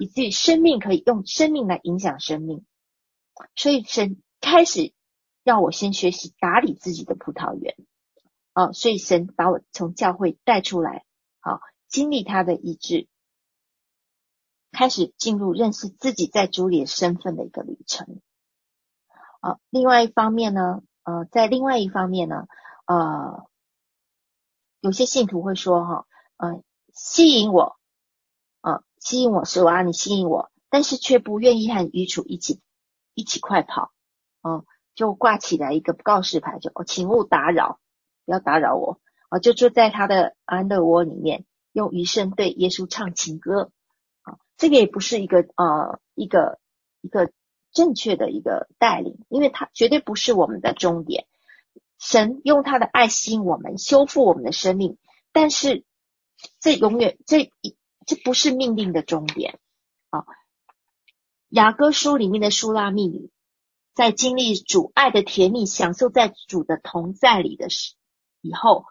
[0.00, 2.64] 以至于生命可以用生命来影响生命，
[3.54, 4.94] 所以神开始
[5.44, 7.76] 要我先学习打理自己的葡萄园
[8.54, 11.04] 啊，所以神把我从教会带出来，
[11.40, 13.08] 好经历他的医治，
[14.72, 18.22] 开始进入认识自己在主里的身份的一个旅程
[19.40, 19.58] 啊。
[19.68, 22.46] 另外一方面呢，呃，在另外一方面呢，
[22.86, 23.46] 呃，
[24.80, 26.06] 有些信徒会说哈，
[26.38, 26.62] 呃，
[26.94, 27.78] 吸引我。
[29.00, 32.60] 吸引我说啊，你吸引我，但是却不愿意和鱼处一起
[33.14, 33.92] 一起快跑，
[34.42, 37.80] 嗯，就挂起来一个告示牌，就哦，请勿打扰，
[38.26, 43.72] 不要打扰我，啊，就坐在他的安乐窝里面，用余生对耶稣唱情歌，
[44.20, 46.60] 啊，这个也不是一个呃一个
[47.00, 47.32] 一个
[47.72, 51.26] 正确的一个带领，因为他绝对不是我们的终点，
[51.98, 54.98] 神用他的爱吸引我们，修复我们的生命，
[55.32, 55.84] 但是
[56.60, 57.79] 这永远这一。
[58.10, 59.60] 这不是命令的终点
[60.08, 60.26] 啊！
[61.48, 63.30] 雅歌书里面的书拉密女，
[63.94, 67.94] 在经历主爱的甜蜜，享受在主的同在里的时
[68.40, 68.84] 以后，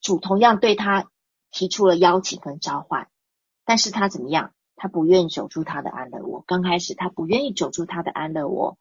[0.00, 1.10] 主同样对他
[1.50, 3.10] 提出了邀请跟召唤，
[3.64, 4.54] 但是他怎么样？
[4.76, 6.44] 他不愿意走出他的安乐窝。
[6.46, 8.78] 刚开始他不愿意走出他的安乐窝。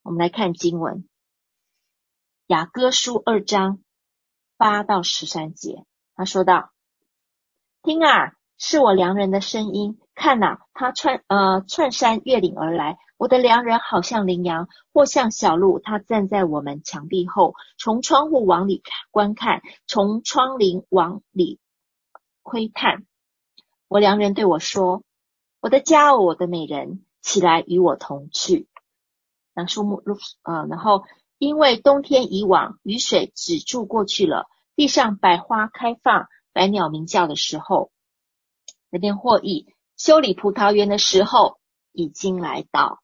[0.00, 1.06] 我们来看经文，
[2.46, 3.82] 雅歌书二章
[4.56, 6.72] 八到十三节，他说道
[7.84, 9.98] ：“听啊！”是我良人的声音。
[10.14, 12.98] 看呐，他穿呃穿山越岭而来。
[13.16, 15.78] 我的良人好像羚羊，或像小鹿。
[15.78, 21.58] 他站在我们墙壁后，从窗户往里观看，从窗棂往里
[22.42, 23.06] 窥探。
[23.88, 25.02] 我良人对我说
[25.60, 28.68] ：“我的家，我的美人，起来与我同去。”
[29.54, 30.02] 那树木
[30.42, 31.04] 呃，然后
[31.38, 37.90] 因为冬天已往，雨水止住过去了，地上百花开放，百鸟鸣叫的时候，
[38.90, 39.74] 那边获益。
[39.96, 41.58] 修理葡萄园的时候
[41.92, 43.02] 已经来到，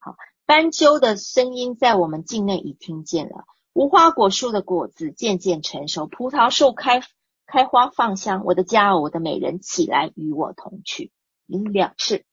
[0.00, 3.44] 好，斑鸠的声音在我们境内已听见了。
[3.74, 7.00] 无花果树的果子渐渐成熟，葡萄树开
[7.46, 8.42] 开花放香。
[8.44, 11.12] 我的佳偶，我的美人，起来与我同去。
[11.46, 12.24] 两次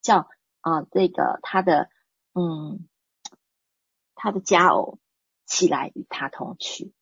[0.00, 0.28] 叫
[0.60, 1.88] 啊，这个他的
[2.34, 2.86] 嗯，
[4.14, 5.00] 他的佳偶
[5.44, 6.92] 起来与他同去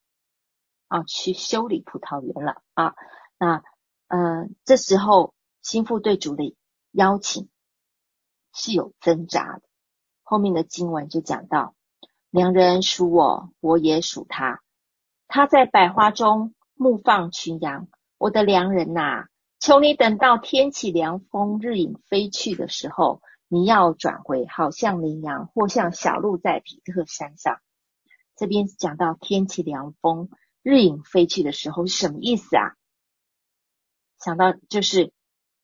[0.89, 2.95] 啊，去修理葡萄园了啊。
[3.37, 3.63] 那
[4.09, 5.34] 嗯、这时候。
[5.65, 6.55] 心腹对主的
[6.91, 7.49] 邀请
[8.53, 9.63] 是有挣扎的。
[10.23, 11.75] 后面的经文就讲到，
[12.29, 14.63] 良人属我，我也属他。
[15.27, 17.89] 他在百花中牧放群羊。
[18.19, 27.59] 我的良人呐、啊，求你等到天起凉风，日影飞去的时候，你要转回，好像羚羊，或像小鹿在比特山上。
[28.37, 30.29] 这边讲到天起凉风，
[30.63, 32.77] 日影飞去的时候是什么意思啊？
[34.19, 35.11] 想到就是。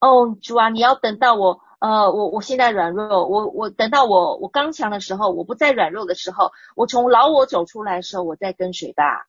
[0.01, 9.27] 哦，主啊，你要等到我，呃，我我现在软弱，我我等到我我刚强的时候，我不再软弱的时候，我从老我走出来的时候，我再跟随吧，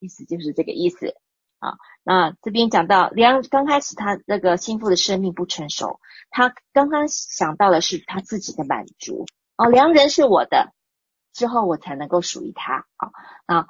[0.00, 1.14] 意思就是这个意思
[1.60, 1.78] 啊。
[2.02, 10.72] 那这边讲到良，刚开始他那个新妇的生命不成熟，他刚刚想到的是他自己的满足哦，良人是我的，
[11.32, 13.12] 之后我才能够属于他啊
[13.46, 13.68] 啊，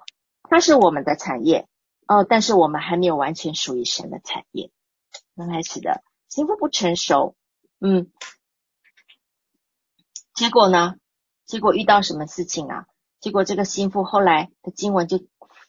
[0.48, 1.68] 他是我们的产业
[2.06, 4.70] 哦，但是我们还没有完全属于神的产业，
[5.36, 6.02] 刚开始的。
[6.30, 7.36] 心腹不成熟，
[7.80, 8.10] 嗯，
[10.32, 10.94] 结果呢？
[11.44, 12.86] 结果遇到什么事情啊？
[13.18, 15.26] 结果这个心腹后来的经文就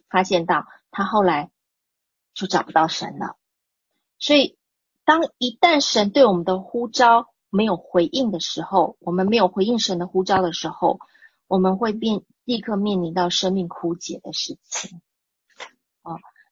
[0.08, 1.50] 发现到，他后来
[2.36, 3.36] 就找不到神了。
[4.20, 4.56] 所以，
[5.04, 11.00] 当一旦神对我们的呼召没有回应的时候，我们没有回应神的呼召的时候，
[11.48, 15.02] 我们会变立刻面临到生命枯竭的事情，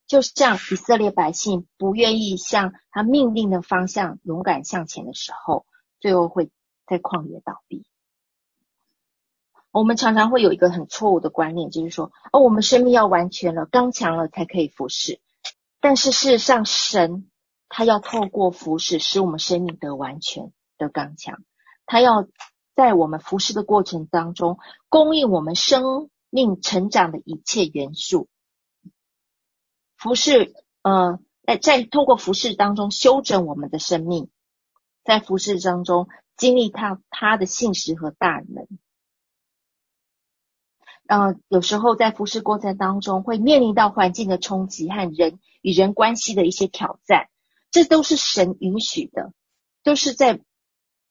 [0.10, 5.68] 就像以色列百姓不愿意向他命令的方向勇敢向前的时候，
[6.00, 6.50] 最后会
[6.88, 7.86] 在旷野倒闭。
[9.72, 15.22] 我们常常会有一个很错误的观念，就是说，哦，我们生命要完全了、刚强了才可以服侍。
[15.80, 17.30] 但是事实上，神
[17.70, 21.44] 他要透过服侍使我们生命得完全得刚强。
[21.86, 22.28] 他要
[22.76, 24.58] 在我们服侍的过程当中，
[24.90, 28.28] 供应我们生命成长的一切元素。
[30.00, 34.30] 服侍，呃，在在透过服侍当中修整我们的生命，
[35.04, 36.08] 在服侍当中
[36.38, 38.66] 经历他他的信实和大能。
[41.06, 47.30] 呃，有时候在服侍过程当中会面临到环境的冲击和人与人关系的一些挑战，
[47.70, 49.34] 这都是神允许的，
[49.84, 50.40] 都是在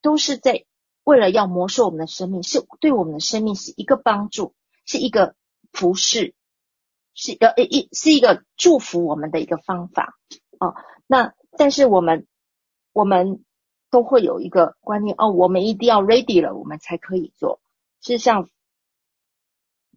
[0.00, 0.64] 都是在
[1.04, 4.54] 为了要磨塑我们的生命，是对我们的生命是一个帮助，
[4.86, 5.34] 是一个
[5.72, 6.34] 服侍。
[7.20, 10.16] 是一个一是一个祝福我们的一个方法
[10.60, 10.76] 哦。
[11.08, 12.28] 那但是我们
[12.92, 13.44] 我们
[13.90, 17.60] 都会有一个观念哦，我们一定要 ready 了，我们才可以做。
[18.00, 18.48] 事实上，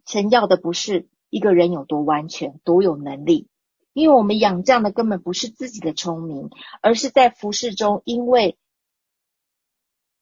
[0.04, 3.46] 神要的不是一个人有多完全、多有能力，
[3.92, 8.58] 因为我们仰仗的根本不是自己的聪明，而是在服侍中因为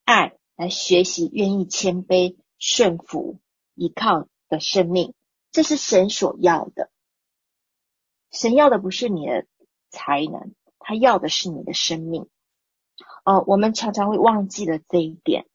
[0.04, 3.38] 爱来学习，愿意谦卑、顺服、
[3.74, 5.14] 依靠的生命。
[5.52, 6.89] 这是神所要的，
[8.30, 9.46] 神要的不是你的
[9.90, 12.28] 才能，他要的是你的生命。
[13.24, 15.46] 哦，我们常常会忘记了这一点。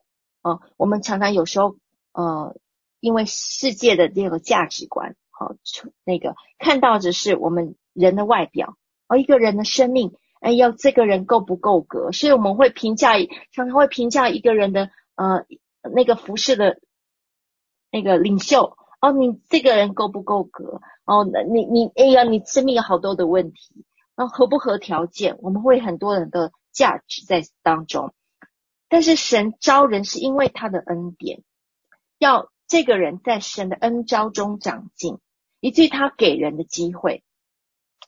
[0.42, 1.76] 哦，我们常常有时候，
[2.12, 2.56] 呃，
[3.00, 5.56] 因为世界的这个价值观，哦，
[6.04, 8.76] 那个看到的是我们人的外表，
[9.08, 13.14] 而、哦、一个人的生命，哎，要这个人够不够格，所以我们会评价，
[13.52, 15.46] 常常会评价一个人的，呃，
[15.92, 16.78] 那个服饰的，
[17.90, 18.76] 那个领袖。
[19.00, 20.80] 哦，你这个人够不够格？
[21.04, 23.84] 哦，你你哎呀，你生命有好多的问题，
[24.16, 25.36] 那合不合条件？
[25.42, 28.14] 我们会很多人的价值在当中，
[28.88, 31.42] 但是神招人是因为他的恩典，
[32.18, 35.18] 要这个人在神的恩招中长进，
[35.60, 37.22] 以至于他给人的机会。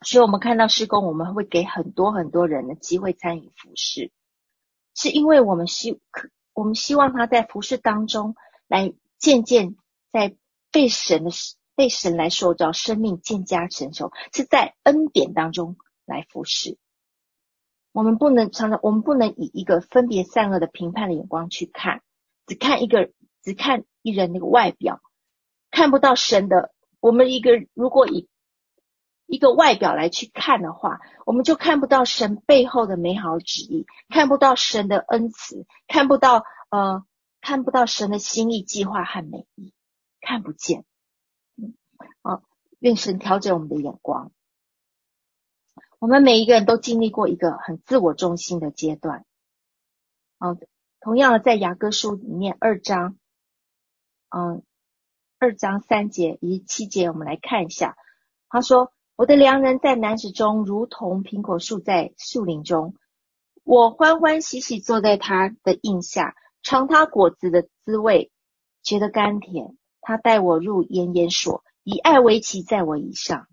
[0.00, 4.10] 所以我们看到施工，我们会给很多很多人的机会参与服事，
[4.94, 6.00] 是因为我们希
[6.54, 8.34] 我们希望他在服事当中
[8.66, 9.76] 来渐渐
[10.10, 10.34] 在。
[10.70, 11.30] 被神的
[11.74, 16.76] 被神来塑造，生命渐加成熟，是在恩典当中来服侍。
[17.92, 22.02] 我们不能常常，我们不能以一个分别善恶的评判的眼光去看，
[22.46, 23.10] 只看一个，
[23.42, 25.00] 只看一人那个外表，
[25.70, 26.72] 看不到神的。
[27.00, 28.28] 我们一个如果以
[29.26, 37.04] 一个外表来去看的话，我们就看不到神背后的美好旨意，看不到神的恩慈，看不到呃，
[37.40, 39.72] 看不到神的心意、计划和美意，
[40.20, 40.84] 看不见。
[41.56, 41.74] 嗯，
[42.22, 42.42] 好，
[42.78, 44.32] 愿神调整我们的眼光。
[45.98, 49.24] 我们每一个人都经历过一个很自我中心的阶段。
[50.38, 50.56] 好，
[51.00, 53.18] 同样的，在雅各书里面二章，
[54.28, 54.62] 嗯，
[55.38, 57.96] 二章三节以及七节，我们来看一下。
[58.48, 62.94] 他说：“我的良人在男子中，如同苹果树在树林中。
[63.64, 68.30] 我欢欢喜喜坐在他的荫下，尝他果子的滋味，
[68.82, 69.76] 觉得甘甜。
[70.08, 73.46] 他带我入严严所，以爱为旗在我以上。”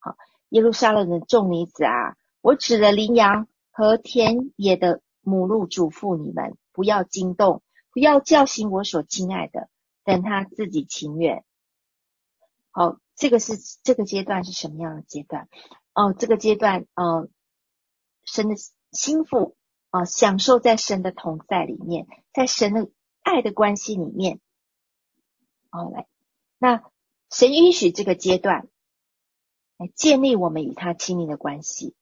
[0.00, 0.16] 好。
[0.48, 9.68] 耶路撒冷的众女子啊，我指着羚羊和田野的母鹿嘱咐你们：不要惊动，不要叫醒我所亲爱的，
[10.02, 11.44] 等他自己情愿。
[12.72, 13.52] 好，这个是
[13.84, 15.48] 这个阶段是什么样的阶段？
[15.94, 17.28] 哦，这个阶段，呃，
[18.24, 18.56] 神的
[18.90, 19.54] 心腹
[19.90, 22.90] 啊，享受在神的同在里面，在神的
[23.22, 24.40] 爱的关系里面。
[25.70, 26.06] 好，来，
[26.58, 26.82] 那
[27.30, 28.68] 神允许这个阶段。
[29.76, 31.94] 来建立我们与他亲密的关系，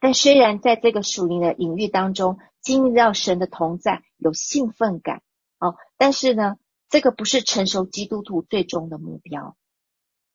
[0.00, 5.22] 但虽然在这个属灵的领域当中经历到神的同在，有兴奋感
[5.60, 6.56] 哦，但是呢，
[6.88, 9.56] 这个不是成熟基督徒最终的目标，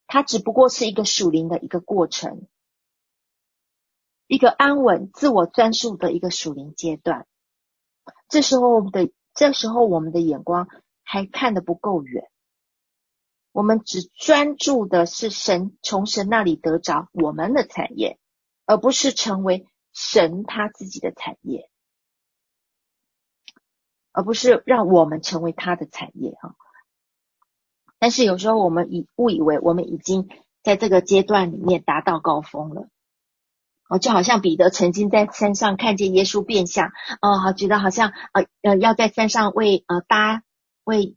[0.08, 2.48] 它只不过是一个属灵的一个过程，
[4.28, 7.28] 一个安稳、自我专属的一个属灵阶段。
[8.30, 10.70] 这时候我们的这时候我们的眼光
[11.12, 12.30] 还看得不够远。
[13.52, 18.20] 我们只专注的是神，从神那里得着我们的产业，
[18.68, 21.68] 而不是成为神他自己的产业，
[24.12, 26.54] 而不是让我们成为他的产业啊。
[27.98, 30.30] 但是有时候我们以误以为我们已经
[30.62, 32.88] 在这个阶段里面达到高峰了，
[33.90, 40.44] 哦，就好像彼得曾经在山上看见耶稣变相，哦，觉得好像呃呃要在山上为呃搭
[40.90, 41.16] 为。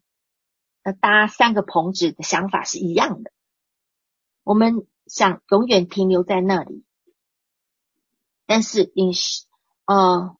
[0.84, 3.30] 呃，搭三个棚子的想法是一样的。
[4.42, 6.84] 我们想永远停留在那里，
[8.46, 9.46] 但是领受
[9.86, 10.36] 呃，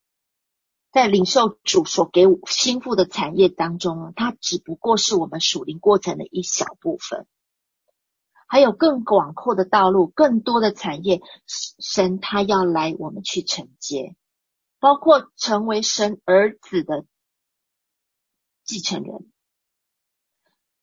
[0.91, 7.28] 在领受主所给我心腹的产业当中呢，它只不过是我们属灵过程的一小部分，
[8.49, 14.16] 还有更广阔的道路，更多的产业，神他要来我们去承接，
[14.80, 17.07] 包括成为神儿子的
[18.72, 19.30] 继承人。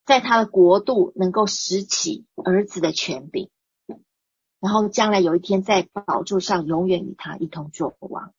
[0.06, 3.50] 在他的国度能够拾起儿子的权柄，
[4.60, 8.36] 然后将来有一天在宝座上永远与他一同作王。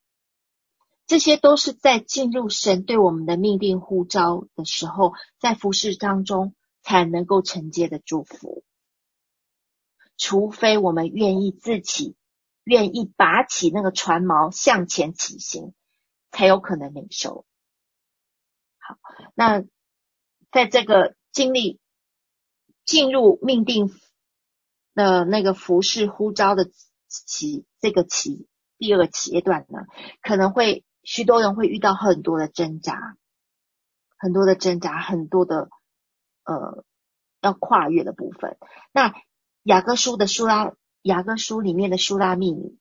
[1.09, 8.63] 这些都是在进入神对我们的命定呼召的时候，在服事当中才能够承接的祝福。
[10.17, 12.15] 除非我们愿意自己，
[12.63, 15.75] 愿意拔起那个船锚向前起行，
[16.31, 17.45] 才有可能领受。
[18.91, 18.99] 好，
[19.35, 19.65] 那
[20.51, 21.15] 在这个。
[21.33, 21.79] 经历
[22.85, 23.89] 进入命定
[24.95, 26.69] 的那个服饰呼召的
[27.07, 29.87] 期，这个期第二个阶段呢，
[30.23, 33.17] 可能会许多人会遇到很多的挣扎，
[34.19, 35.71] 很多的挣扎，很多的
[36.43, 36.85] 呃
[37.41, 38.59] 要跨越的部分。
[38.91, 39.15] 那
[39.63, 42.77] 雅各书的书拉，雅各书里面的书拉密，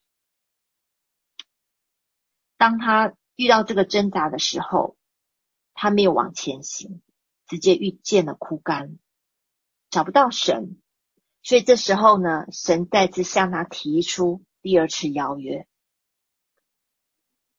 [2.58, 4.98] 当他遇到这个挣扎的时候，
[5.80, 7.02] 他没有往前行。
[7.48, 9.00] 直接遇见了枯干，
[9.90, 10.80] 找不到神，
[11.42, 15.66] 所以这时候呢，神再次向他提出第二次邀约。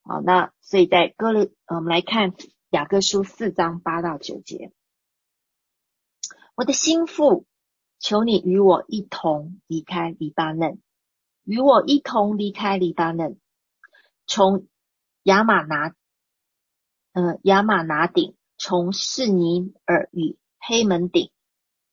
[0.03, 2.35] 好，那所以在哥林，我们来看
[2.69, 4.73] 雅各书四章八到九节。
[6.55, 7.45] 我的心腹，
[7.99, 10.81] 求你与我一同离开黎巴嫩，
[11.43, 13.41] 与我一同离开黎巴嫩，
[14.29, 14.69] 从
[15.25, 15.97] 亚玛拿，
[17.13, 18.37] 呃，亚玛拿顶。
[18.63, 21.31] 从士尼尔与黑门顶，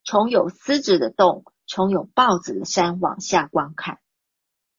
[0.03, 4.01] 从有狮子的洞，从有豹子的山往下观看。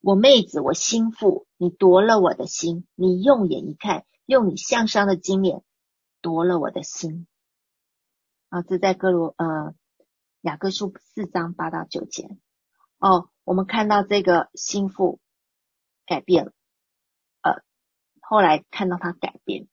[0.02, 5.62] 我妹子，我心腹，你夺了我的心，你用眼一看，用你向上的金链
[6.20, 7.26] 夺了我的心。
[8.50, 9.74] 啊，这在哥罗呃
[10.42, 12.36] 雅各书四章八到九节。
[12.98, 15.20] 哦，我们看到这个心腹
[16.04, 16.52] 改变了，
[17.40, 17.62] 呃，
[18.20, 19.68] 后来看到他改变。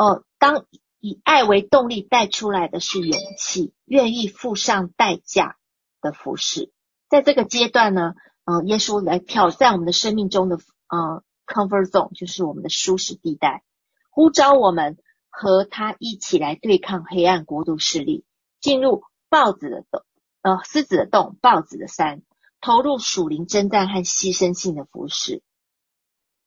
[0.00, 0.64] 哦，当。
[1.02, 5.56] 以爱为动力带出来的是勇气，愿意付上代价
[6.02, 6.70] 的服饰。
[7.08, 8.12] 在这个阶段呢，
[8.44, 13.64] 嗯、耶稣来挑战我们的生命中的呃 comfort zone，就是我们的舒适地带，
[14.10, 14.98] 呼召我们
[15.30, 18.26] 和他一起来对抗黑暗国度势力，
[18.60, 20.04] 进入豹子的洞，
[20.42, 22.20] 呃，狮子的洞，豹子的山，
[22.60, 25.42] 投入属灵征战和牺牲性的服饰。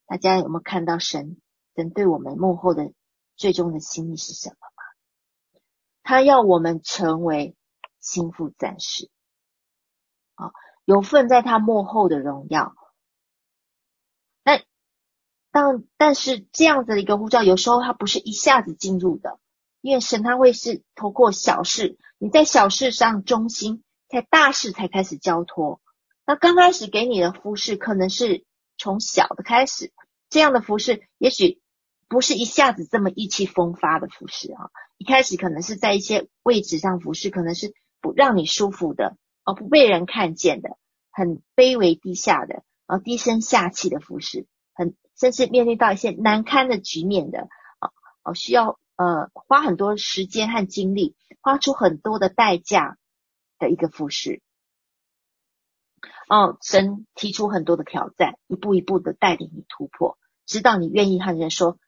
[0.05, 1.37] 大家有没有看到神
[1.75, 2.91] 神对我们幕后的
[3.43, 5.59] 最终的心意是什么吗？
[6.01, 7.57] 他要我们成为
[7.99, 9.09] 心腹战士，
[10.35, 10.53] 啊，
[10.85, 12.73] 有份在他幕后的荣耀。
[14.45, 14.63] 那
[15.51, 19.41] 但但是这样子的一个呼召，有时候他不是一下子进入的，
[19.81, 25.81] 因为神他会是透过小事，你在小事上忠心，在大事才开始交托。
[26.25, 28.45] 那刚开始给你的服事可能是。
[28.75, 29.91] 从小的开始，
[30.29, 31.61] 这样的服事也许
[32.13, 34.69] 不是一下子这么意气风发的服事啊。
[34.99, 40.77] 一开始可能是在一些位置上服事，可能是不让你舒服的，而不被人看见的，
[41.11, 44.45] 很卑微低下的，啊，低声下气的服事，
[44.75, 47.47] 很甚至面对到一些难堪的局面的，
[47.79, 47.89] 啊，
[48.21, 52.99] 哦，需要呃花很多时间和精力，花出很多的代价
[53.57, 54.43] 的一个服事。
[56.29, 61.79] 哦，神提出很多的挑战，一步一步的带领你突破，直到你愿意和人说，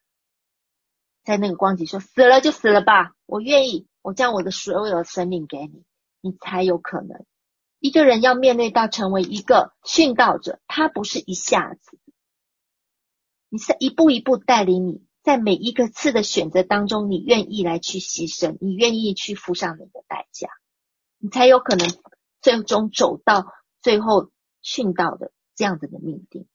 [1.25, 5.83] 在那个光景说死了就死了吧，我愿意，我将我的所有生命给你，
[6.21, 7.25] 你才有可能。
[7.79, 11.99] 一个人要面对到成为一个殉道者，他不是一下子，
[13.49, 20.47] 你是一步一步带领你，在每一个次的选择当中，你愿意来去牺牲，你愿意去付上你的代价，
[21.17, 21.89] 你才有可能
[22.41, 23.51] 最终走到。
[23.81, 24.31] 最后
[24.63, 26.47] 殉道的这样子的命定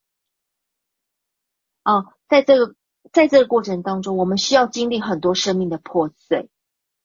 [1.85, 2.75] 哦，在这个
[3.13, 6.49] 在这个过程当中，我们需要经历很多生命的破碎，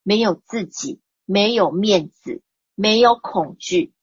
[0.03, 2.43] 没有自己，没有面子，
[2.75, 3.93] 没有恐惧，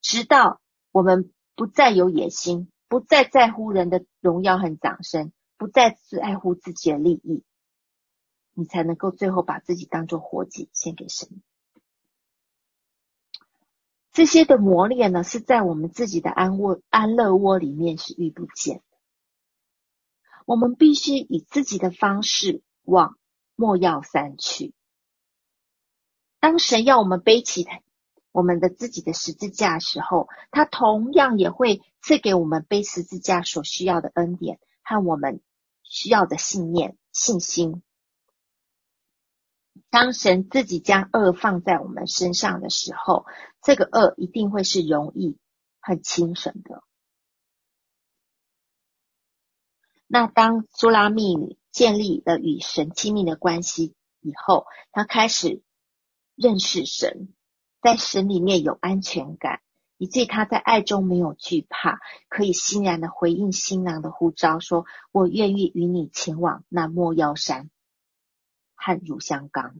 [0.00, 0.60] 直到
[0.90, 7.44] 我们不再有野心，不再在乎人的荣耀和掌声，不再在乎自己的利益，
[8.54, 11.28] 你才能够最后把自己当做活祭献给神。
[14.10, 18.82] 这些的磨练呢，是在我们自己的安窝、安乐窝里面是遇不见。
[20.48, 23.18] 我们必须以自己的方式往
[23.54, 24.72] 莫药山去。
[26.40, 27.66] 当神要我们背起
[28.32, 35.42] 我们的自己的十字架的时候，他同样也会赐给我们背十字架所需要的恩典和我们
[35.82, 37.82] 需要的信念、信心。
[39.90, 43.26] 当神自己将恶放在我们身上的时候，
[43.62, 45.36] 这个恶一定会是容易、
[45.78, 46.82] 很轻省的。
[50.10, 55.62] 那当苏拉密女建立了与神亲密的关系以后，她开始
[56.34, 57.34] 认识神，
[57.82, 59.60] 在神里面有安全感，
[59.98, 67.70] 以至于她在爱中没有惧怕，可以欣然的回应新郎的呼召，说：“我愿意与你前往那没药山。”
[68.80, 69.74] 和乳香冈，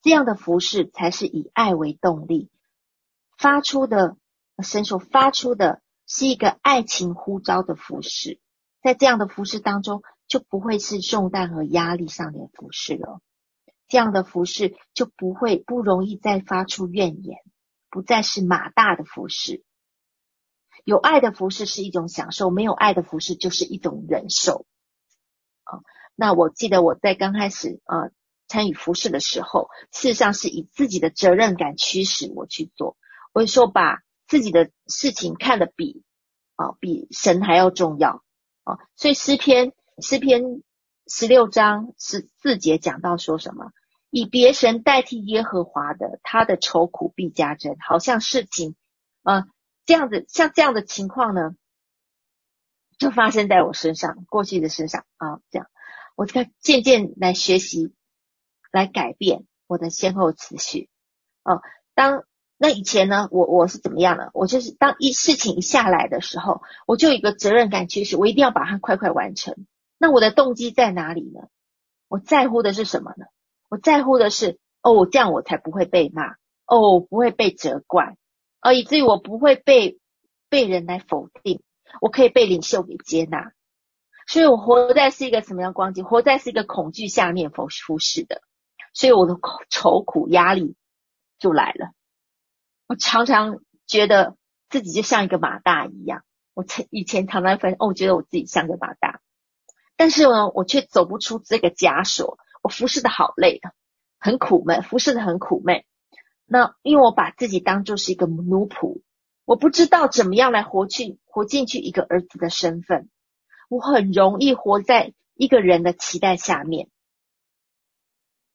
[0.00, 2.50] 这样的服饰才是以爱为动力
[3.36, 4.16] 发出的，
[4.62, 5.82] 神所发出的
[6.12, 8.40] 是一个爱情呼召的服事，
[8.82, 13.20] 在这样的服事当中，就不会是重担和压力上的服事了。
[13.86, 17.38] 这样的服事就不会不容易再发出怨言，
[17.90, 19.62] 不再是马大的服事。
[20.82, 24.66] 有爱的服事是一种享受，没有爱的服事就是一种忍受。
[25.62, 25.78] 啊。
[26.16, 28.10] 那我记得我在刚开始啊
[28.48, 32.96] 参与服事的时候，事实上是以自己的责任感驱使我去做。
[33.32, 34.00] 我说把
[34.30, 36.04] 自己的事情看得比
[36.54, 38.22] 啊、比神还要重要
[38.62, 40.62] 啊、所以诗篇诗篇
[41.08, 43.72] 十六章十四节讲到说什么？
[44.10, 47.76] 以别神代替耶和华的，他的愁苦必加增。
[47.80, 48.76] 好像事情
[49.22, 49.46] 啊
[49.84, 51.56] 这样子，像这样的情况呢，
[52.98, 55.68] 就发生在我身上，过去的身上啊、这样。
[56.14, 57.94] 我在渐渐来学习，
[58.70, 60.88] 来改变我的先后次序。
[61.42, 61.62] 哦，
[61.94, 62.24] 当
[62.62, 64.28] 那以前呢，我我是怎么样呢？
[64.34, 69.56] 我就是当一事情一下来的时候，我就有一个责任感驱使，我一定要把它快快完成。
[69.96, 71.48] 那我的动机在哪里呢？
[72.06, 73.24] 我在乎的是什么呢？
[73.70, 76.32] 我在乎的是，哦，这样我才不会被骂，
[76.66, 78.18] 哦，我不会被责怪，
[78.60, 79.98] 哦，以至于我不会被
[80.50, 81.62] 被人来否定，
[82.02, 83.52] 我可以被领袖给接纳。
[84.26, 86.04] 所以我活在是一个什么样光景？
[86.04, 88.42] 活在是一个恐惧下面服服侍的，
[88.92, 89.34] 所以我的
[89.70, 90.76] 愁苦压力
[91.38, 91.92] 就来了。
[92.90, 94.36] 我常常觉得
[94.68, 96.24] 自己就像一个马大一样。
[96.54, 99.20] 我曾以前常常分，哦，我觉得我自己像个马大，
[99.94, 102.40] 但是呢，我却走不出这个枷锁。
[102.62, 103.60] 我服侍的好累，
[104.18, 105.84] 很苦闷，服侍的很苦闷。
[106.46, 109.02] 那因为我把自己当作是一个奴仆，
[109.44, 113.08] 我不知道怎么样来活去活进去一个儿子的身份。
[113.68, 116.88] 我很容易活在一个人的期待下面，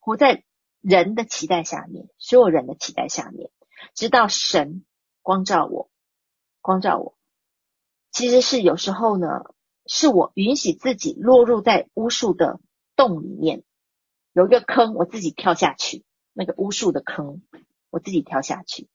[0.01, 0.43] 活在
[0.81, 3.49] 人的期待下面，所有人的期待下面，
[3.93, 4.85] 直到神
[5.21, 5.89] 光照我，
[6.61, 7.17] 光照我。
[8.11, 9.27] 其实是有时候呢，
[9.85, 12.59] 是我允许自己落入在巫术的
[12.95, 13.63] 洞里面，
[14.33, 16.03] 有一个坑，我自己跳下去，
[16.33, 17.41] 那个巫术的坑，
[17.89, 18.87] 我自己跳下去。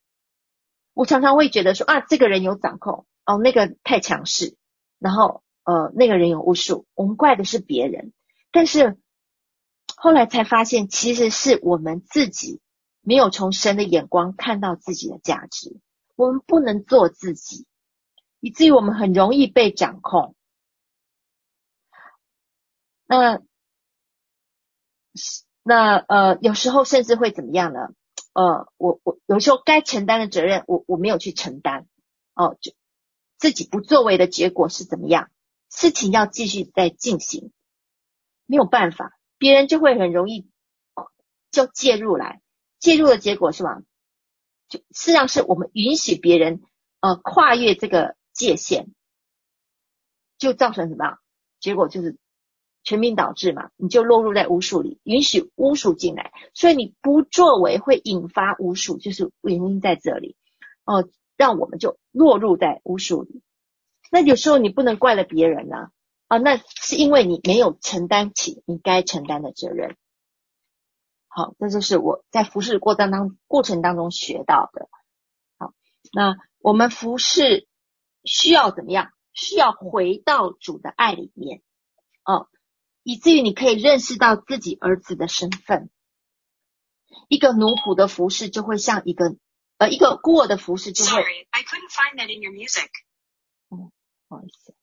[0.95, 4.57] 我常常会觉得说啊，这个人有掌控，哦，那个太强势，
[4.99, 5.43] 然后。
[5.63, 8.13] 呃，那个人有巫术，我们怪的是别人，
[8.51, 8.99] 但是
[9.95, 12.61] 后来才发现，其实是我们自己
[13.03, 15.81] 没有从神的眼光看到自己的价值，
[16.17, 17.67] 我们不能做自己，
[18.41, 20.35] 以至于我们很容易被掌控。
[23.07, 23.41] 那
[25.63, 27.89] 那呃，有时候甚至会怎么样呢？
[28.33, 31.89] 呃，我我有时候该承担的责任，我我没有去承担，
[32.35, 32.73] 哦、就
[33.39, 35.31] 自己不作为的结果是怎么样？
[35.69, 37.53] 事情要继续在进行，
[38.47, 40.49] 没有办法，别人就会很容易
[41.51, 42.41] 就介入来，
[42.81, 43.81] 介入的结果是吧？
[44.69, 46.63] 就实际上是我们允许别人
[47.01, 48.89] 呃跨越这个界限，
[50.39, 51.19] 就造成什么？
[51.61, 52.17] 结果就是
[52.83, 60.37] 全民倒置嘛，你就落入在巫术里，允许巫术进来，所以你不作为会引发巫术，就是原因在这里
[60.85, 63.43] 哦、让我们就落入在巫术里。
[64.11, 65.91] 那有时候你不能怪了别人呐，
[66.29, 69.97] 啊，那是因为你没有承担起你该承担的责任。
[71.33, 74.89] 好，这就是我在服侍过程当过程当中学到的。
[75.57, 75.73] 好，
[76.13, 77.69] 那我们服侍
[78.25, 79.13] 需要怎么样？
[79.33, 81.63] 需要回到主的爱里面，
[82.25, 82.49] 哦，
[83.05, 85.89] 以至于你可以认识到自己儿子的身份。
[87.29, 89.37] 一个奴仆的服侍就会像一个
[89.79, 91.11] 呃一个孤儿的服侍就会。
[91.11, 92.91] Sorry, I couldn't find that in your music.
[93.71, 93.93] 嗯。
[94.29, 94.75] 不好意思，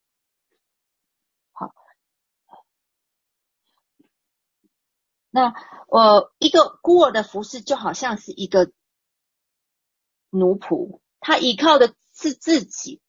[5.38, 5.53] 那
[5.88, 8.71] 我一个孤儿的服侍就好像是一个
[10.31, 13.01] 奴仆，他依靠的是自己，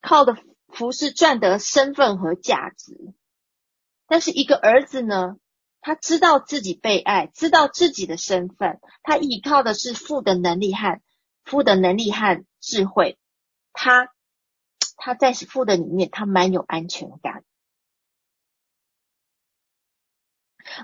[0.00, 0.36] 靠的
[0.68, 3.12] 服侍赚得身份和价值。
[4.06, 5.34] 但是一个儿子呢，
[5.80, 11.00] 他知道自己被爱，知道自己的身份，他依靠的是父的能力和
[11.42, 13.18] 父的能力和智慧，
[13.72, 14.12] 他。
[15.00, 17.44] 他在父的里面，他蛮有安全感。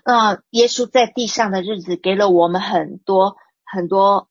[0.03, 4.29] 呃，耶稣在地上的日子，给了我们很多很多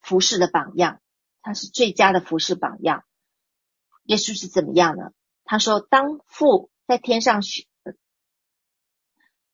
[0.00, 1.00] 服侍的榜样，
[1.40, 3.04] 他是最佳的服侍榜样。
[4.04, 5.12] 耶稣是怎么样呢？
[5.44, 7.66] 他说：“当父在天上宣，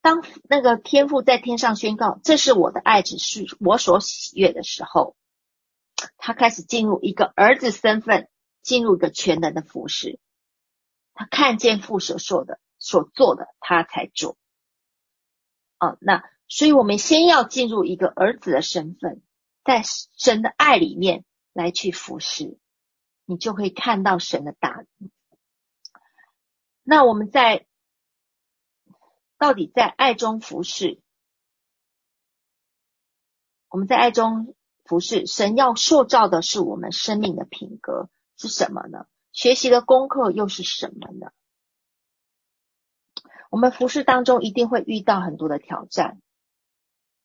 [0.01, 5.17] 当那个天父在天上宣告，这是我的爱子，是我所喜悦的时候，
[6.17, 8.29] 他开始进入一个儿子身份。”
[8.67, 10.19] 进入一个全能的服侍，
[11.15, 14.37] 他看见父所说的、所做的，他才做。
[15.79, 19.23] 哦，那所以我们先要进入一个儿子的身份，
[19.65, 19.83] 在
[20.17, 22.59] 神的爱里面来去服侍，
[23.25, 25.11] 你就会看到神的大能。
[26.83, 27.67] 那我们在
[29.39, 31.01] 到底在爱中服侍，
[33.69, 34.55] 我们在爱中
[34.85, 38.09] 服侍，神要塑造的是我们生命的品格。
[38.39, 39.07] 是什么呢？
[39.33, 41.33] 学习的功课又是什么呢？
[43.51, 46.21] 我们服事当中一定会遇到很多的挑战，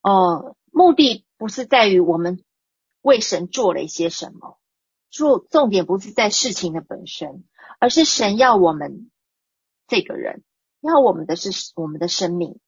[0.01, 2.43] 哦、目的不是在于我们
[3.01, 4.59] 为神做了一些什么，
[5.09, 7.43] 做重点不是在事情的本身，
[7.79, 9.11] 而是神要我们
[9.87, 10.43] 这个人，
[10.79, 12.59] 要我们的是我们的生命，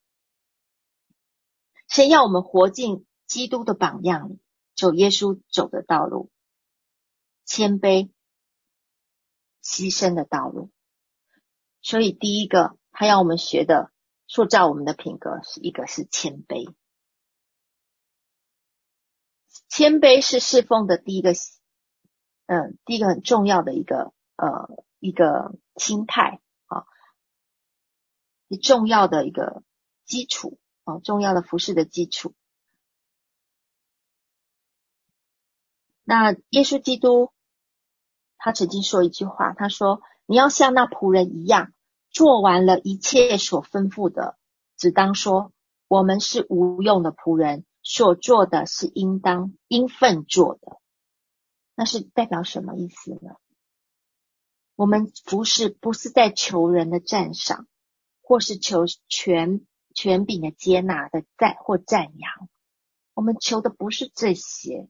[1.87, 4.39] 神要我们活进基督的榜样里，
[4.75, 6.29] 走耶稣走的道路，
[7.45, 8.09] 谦卑。
[9.65, 10.71] 牺牲的道路，
[11.81, 13.91] 所以第一个他要我们学的
[14.27, 16.73] 塑造我们的品格，是一个是谦卑。
[19.67, 21.31] 谦卑是侍奉的第一个，
[22.45, 24.69] 嗯，第一个很重要的一个呃
[24.99, 26.85] 一个心态啊，
[28.61, 29.63] 重要的一个
[30.05, 32.33] 基础啊，重要的服饰的基础。
[36.03, 37.33] 那耶稣基督。
[38.45, 41.71] 他曾经说一句话，他说：“你要像那仆人一样，
[42.13, 44.37] 做完了一切所吩咐的，
[44.77, 45.51] 只当说
[45.89, 50.77] 我们是无用的仆人，所做的是应当应份做的。”
[51.75, 53.35] 那是代表什么意思呢？
[54.75, 57.67] 我们服事不是在求人的赞赏，
[58.21, 62.49] 或是求权权柄的接纳的赞或赞扬，
[63.15, 64.87] 我们求的不是这些，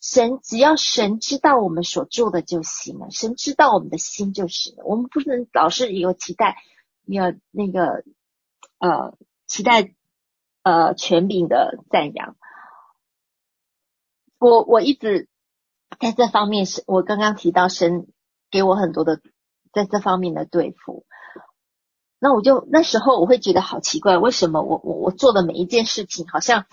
[0.00, 4.84] 神只要神知道我们所做的就行了，神知道我们的心就行了。
[4.84, 6.56] 我们不能老是有期待，
[7.06, 8.04] 要那个
[8.78, 9.92] 呃期待
[10.62, 12.36] 呃权柄的赞扬。
[14.38, 15.28] 我我一直
[15.98, 18.06] 在这方面是，我刚刚提到神
[18.52, 19.20] 给我很多的
[19.72, 21.06] 在这方面的对付。
[22.20, 26.66] 那我就那时候我会觉得好奇怪，为什么我我我做的每一件事情好像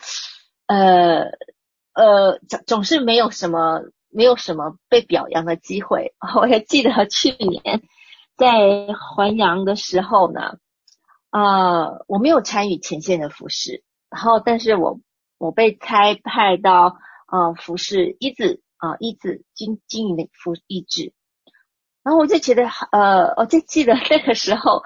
[0.67, 1.31] 呃
[1.95, 6.13] 呃总总是没有什么没有什么被表扬的机会。
[6.35, 7.81] 我还记得去年
[8.37, 10.57] 在环阳的时候呢，
[11.31, 14.99] 呃，我没有参与前线的服饰，然后但是我
[15.37, 16.97] 我被差派到
[17.31, 21.13] 呃服事医治啊医治经经营的服医治。
[22.03, 24.83] 然后我就觉得，呃，我就记得那个时候，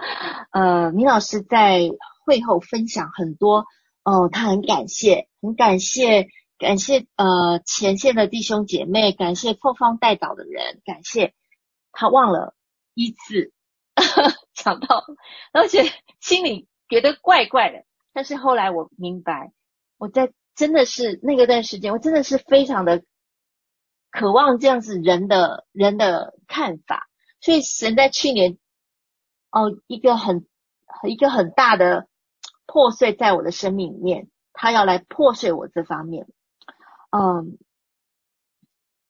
[0.52, 1.82] 呃，明老师在
[2.26, 3.66] 会后分享很多，
[4.06, 6.30] 哦、呃，他很感谢，很感谢，
[6.60, 11.34] 感谢呃前线的弟兄姐妹，感谢破方代祷的人，感谢
[11.94, 12.54] 他忘了
[12.94, 13.54] 一次
[14.54, 15.06] 讲到，
[15.54, 15.90] 而且
[16.20, 17.86] 心里觉得怪怪的。
[18.12, 19.54] 但是后来我明白，
[19.98, 23.04] 我在真的是那个段时间，我真的是非常的
[24.12, 27.08] 渴望这样子人的人的看法。
[27.40, 28.58] 所以神在去年，
[29.50, 30.46] 哦，一个很
[31.08, 32.10] 一个很大的
[32.66, 36.28] 破碎在我的生命里面，他要来破碎我这方面。
[37.10, 37.58] 嗯，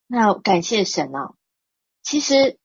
[0.08, 1.34] 那感谢神啊！
[2.02, 2.58] 其实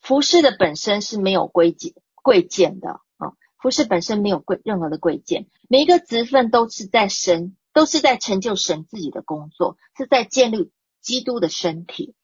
[0.00, 12.14] 服事的本身是没有贵贱贵贱的啊，服事本身没有贵任何的贵贱，每一个职分都是在神，都是在成就神自己的工作，是在建立基督的身体。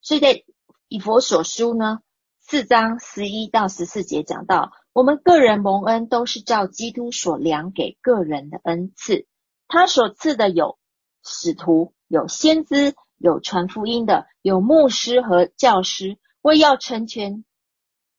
[0.00, 0.44] 所以在
[0.88, 2.00] 以弗所书呢。
[2.44, 9.28] 四章十一到十四节讲到，我们个人蒙恩都是照基督所量给个人的恩赐。
[9.68, 10.76] 他所赐的有
[11.22, 17.44] 使徒，有先知，有传福音的，有牧师和教师，为要成全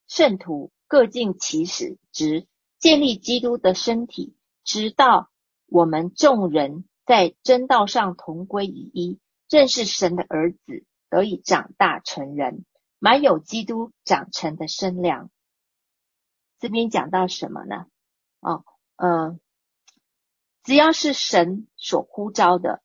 [0.07, 2.47] 圣徒，各尽其使职，
[2.79, 5.29] 建立基督的身体，直到
[5.65, 12.65] 我们众人在真道上同归于一，认识神的儿子，得以长大成人。
[12.99, 15.29] 满有基督长成的身量。
[16.59, 17.87] 这边讲到什么呢？
[18.39, 18.63] 哦，
[18.95, 19.39] 呃，
[20.63, 22.82] 只要是神所呼召的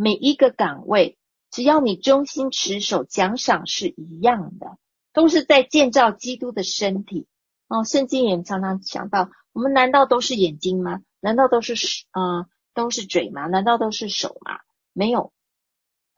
[0.00, 1.18] 每一个岗位，
[1.50, 4.78] 只要你忠心持守，奖赏是一样的，
[5.12, 7.26] 都是在建造基督的身体。
[7.66, 11.02] 哦，圣经也常常讲到，我们难道都是眼睛吗？
[11.18, 11.74] 难道都是
[12.12, 13.46] 呃都是嘴吗？
[13.48, 14.60] 难道都是手吗？
[14.92, 15.32] 没有。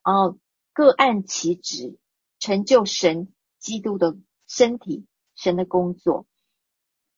[0.04, 0.36] 哦，
[0.74, 1.96] 各按其职。
[2.42, 4.16] 成就神基督的
[4.46, 5.04] 身体，
[5.36, 6.24] 神的工作。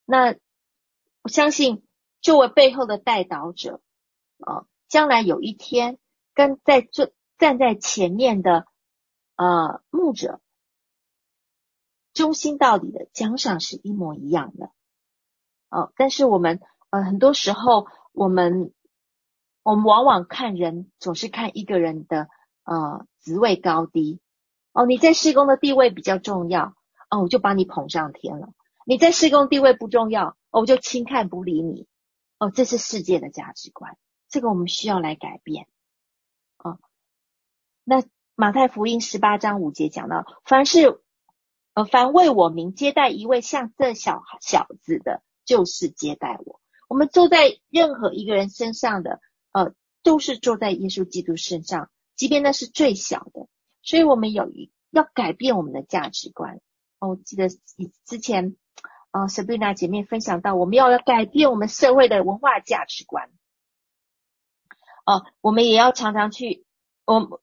[0.04, 0.34] 那
[1.22, 1.86] 我相信，
[2.20, 3.80] 作为背后的代导者，
[4.38, 5.98] 啊，将来有一天
[6.34, 8.66] 跟在这站在前面的
[9.36, 10.40] 呃牧者，
[12.12, 14.70] 忠心到底的奖赏是一模一样的。
[15.70, 16.60] 哦，但是我们
[16.90, 18.72] 呃很多时候，我们
[19.62, 22.28] 我们往往看人，总是看一个人的
[22.64, 24.20] 呃职位高低。
[24.72, 26.74] 哦，你在施工的地位比较重要，
[27.10, 28.52] 哦，我就把你捧上天了。
[28.84, 31.86] 你在施工地位不重要，哦，我就轻看不理你。
[32.38, 33.96] 哦，这是世界的价值观，
[34.28, 35.68] 这个我们需要来改变。
[37.84, 38.02] 那
[38.34, 41.00] 马太福音十八章五节讲到，凡是
[41.74, 46.60] 呃凡为我名接待一位像这小小子的，就是接待我。
[46.88, 49.20] 我们坐在任何一个人身上的，
[49.52, 53.48] 呃，都是坐在耶稣基督身上，即便那是最小的。
[53.82, 56.60] 所以我们有一要改变我们的价值观。
[57.00, 58.56] 哦，我记得以之前，
[59.10, 63.30] 呃，Sabrina 姐妹分享到，我们要要改变我们社会的文化价值观。
[65.04, 66.64] 哦，我们也要常常去，
[67.06, 67.40] 我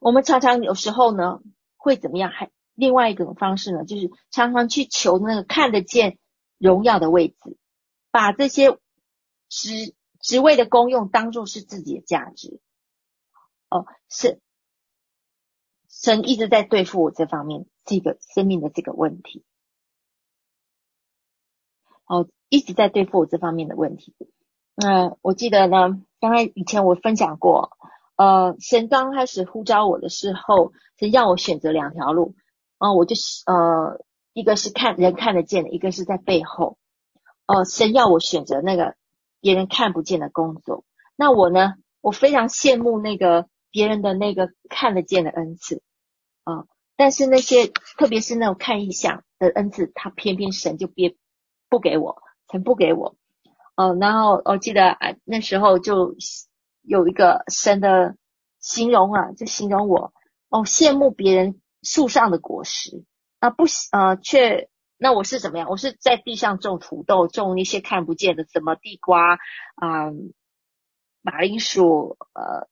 [0.00, 1.40] 我们常常有时候呢
[1.76, 2.30] 会怎么样？
[2.30, 6.18] 还另外一种方式呢，就是常常去求那个看得见
[6.58, 7.58] 荣耀的位置，
[8.10, 8.78] 把这些
[9.48, 12.60] 职职位的功用当作是自己的价值。
[13.68, 14.40] 哦，是
[15.88, 19.44] 神一直在对付我这方面这个生命的这个问题。
[22.06, 24.14] 哦，一直在对付我这方面的问题。
[24.74, 27.76] 那、我记得呢，刚才以前我分享过，
[28.20, 32.34] 呃，神刚开始呼召我的时候，神让我选择两条路。
[32.76, 34.04] 啊、我就是呃，
[34.34, 36.76] 一个是看人看得见的，一个是在背后。
[37.46, 38.94] 哦、呃，神要我选择那个
[39.40, 40.84] 别人看不见的工作。
[41.16, 43.46] 那我呢，我非常羡慕那个。
[43.72, 45.80] 别人的那个看得见的恩赐
[46.42, 46.64] 啊，
[46.96, 51.14] 但是那些特别是那种看异象的恩赐，他偏偏神就别
[51.68, 53.14] 不给我，全不给我。
[53.76, 56.16] 哦、然后我记得啊，那时候就
[56.82, 58.16] 有一个神的
[58.58, 60.12] 形容啊，就形容我
[60.48, 63.04] 哦，羡慕别人树上的果实
[63.38, 64.68] 啊，不呃，却
[64.98, 65.68] 那我是怎么样？
[65.70, 69.34] 我是在地上种土豆，种那些看不见的，什么地瓜
[69.76, 70.10] 啊、
[71.22, 72.68] 马铃薯、呃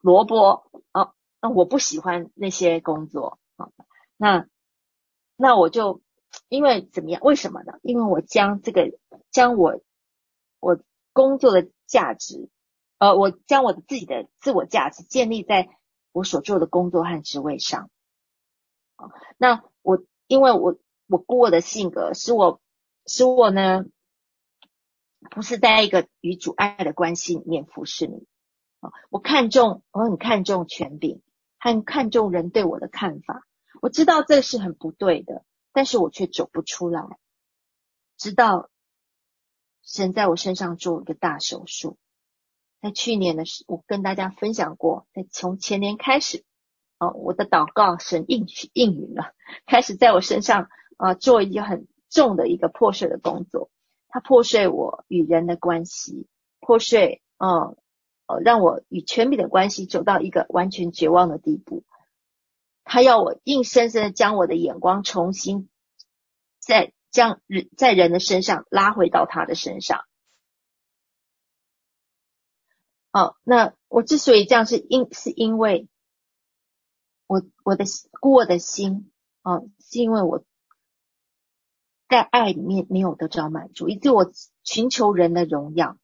[0.00, 3.68] 萝卜啊，那我不喜欢那些工作啊，
[4.16, 4.46] 那
[5.36, 6.02] 那我就
[6.48, 7.22] 因为怎么样？
[7.22, 7.74] 为什么呢？
[7.82, 8.90] 因为我将这个
[9.30, 9.80] 将我
[10.60, 10.78] 我
[11.12, 12.50] 工作的价值。
[13.04, 15.68] 呃，我将我的自己的自我价值建立在
[16.10, 17.90] 我所做的工作和职位上。
[18.96, 22.62] 啊，那我因为我我孤我的性格，使我
[23.04, 23.84] 使我呢，
[25.30, 28.26] 不是在一个与主爱的关系里面服侍你。
[28.80, 31.20] 啊，我看重，我很看重权柄，
[31.58, 33.46] 很看重人对我的看法。
[33.82, 35.44] 我知道这是很不对的，
[35.74, 37.02] 但是我却走不出来。
[38.16, 38.70] 直到
[39.82, 41.98] 神在我身上做一个大手术。
[42.84, 46.44] 在去年的时，我跟大家分享过，在从前年开始，
[46.98, 49.32] 哦，我的祷告神应许应允了，
[49.64, 50.68] 开始在我身上
[50.98, 53.70] 啊、做一个很重的一个破碎的工作，
[54.08, 56.26] 它破碎我与人的关系，
[56.60, 57.74] 破碎，嗯，
[58.26, 61.84] 呃，让我与权柄的关系走到一个完全绝望的地步。
[62.84, 65.70] 他要我硬生生的将我的眼光重新
[66.58, 70.04] 在将人在人的身上拉回到他的身上。
[73.14, 75.86] 哦，那我之所以这样是因是因为
[77.28, 77.84] 我我的
[78.20, 79.12] 过的心，
[79.44, 80.44] 哦，是因为我
[82.08, 84.32] 在爱里面没有得着满足，以致我
[84.64, 85.96] 寻求人的荣耀，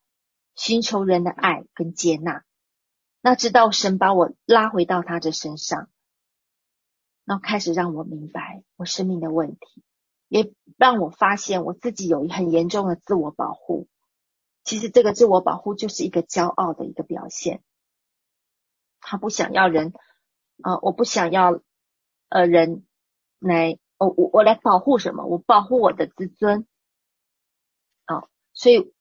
[0.55, 2.45] 寻求人的爱跟接纳。
[3.21, 5.91] 那直到神把我拉回到他的身上，
[7.25, 9.83] 那开始让我明白我生命的问题，
[10.29, 13.89] 也让我发现我自己有很严重的自我保护。
[14.63, 17.63] 其实这个自我保护就是一个骄傲的一个表现，
[19.01, 19.93] 他不想要人，
[20.63, 21.61] 啊、我不想要，
[22.29, 22.87] 呃，人
[23.39, 25.25] 来，我、我我来保护什么？
[25.25, 26.67] 我保护我的自尊，
[28.05, 28.93] 啊、所以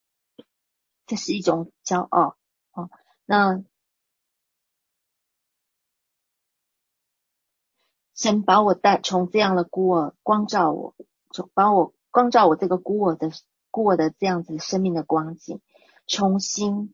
[1.05, 2.37] 这是一种骄傲，
[2.71, 2.89] 啊、
[3.25, 3.63] 那
[8.15, 10.95] 神把我带从这样的孤儿光照我，
[11.31, 13.29] 从把我光照我这个孤儿的。
[13.71, 15.61] 过的这样子生命的光景，
[16.07, 16.93] 重新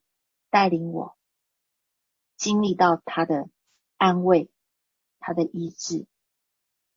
[0.49, 1.15] 带领我
[2.35, 3.49] 经历到他的
[3.97, 4.49] 安慰，
[5.19, 6.05] 他的医治。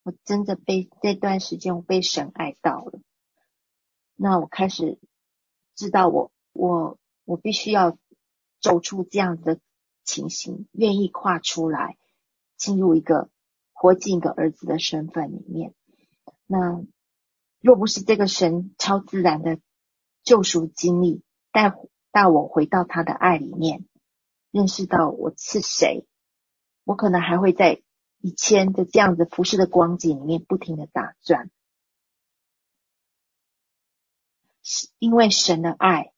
[0.03, 3.01] 我真的被这段时间我被神爱到了。
[4.17, 4.99] 那我开始
[5.77, 7.97] 知道我我我必须要
[8.61, 9.61] 走出这样子的
[10.03, 11.97] 情形，愿意跨出来，
[12.57, 13.31] 进入一个
[13.73, 15.73] 活进一个儿子的身份里面。
[16.47, 16.85] 那
[17.61, 19.61] 若不是这个神超自然的。
[20.29, 21.23] 救赎经历
[21.53, 21.73] 带
[22.11, 23.89] 带我回到他的爱里面，
[24.51, 26.07] 认识到我是谁，
[26.85, 27.83] 我可能还会在
[28.19, 31.51] 以前的这样子服侍的光景里面不停的打转，
[34.99, 36.13] 因为神的爱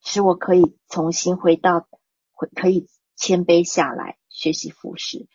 [0.00, 1.88] 使我可以重新回到，
[2.54, 5.26] 可以谦卑下来学习服侍，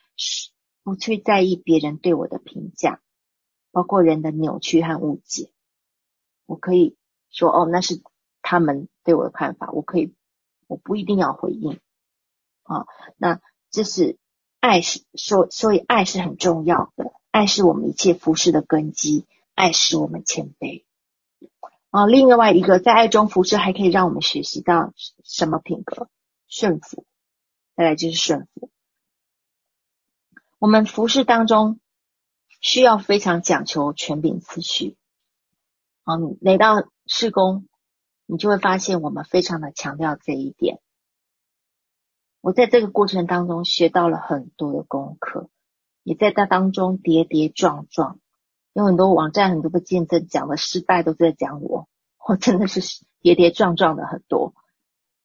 [0.84, 3.02] 不去在意别人对我的评价，
[3.72, 5.52] 包括人的扭曲和误解，
[6.46, 6.98] 我可以。
[7.34, 8.02] 说哦，那是
[8.42, 10.14] 他们对我的看法，我可以，
[10.68, 11.82] 我不一定要回应
[12.64, 12.86] 啊。
[13.18, 14.18] 那这是
[14.62, 19.26] 爱是，所所以爱是很重要的，爱是我们一切服事的根基，
[19.56, 20.86] 爱使我们谦卑
[21.90, 22.06] 啊。
[22.06, 26.08] 另外一个，在爱中服事还可以让我们学习到什么品格？
[26.48, 27.06] 顺服，
[27.76, 28.70] 再来就是顺服。
[30.60, 31.80] 我们服事当中
[32.62, 34.96] 需要非常讲求权柄次序。
[36.04, 37.68] 好，你来到事工，
[38.26, 40.80] 你就会发现我们非常的强调这一点。
[42.42, 45.50] 我在这个过程当中学到了很多的功课，
[46.04, 48.20] 也在这当中跌跌撞撞，
[48.74, 51.88] 有很多网站很多的见证讲的失败都在讲我，
[52.28, 52.82] 我真的是
[53.22, 54.54] 跌跌撞撞的很多。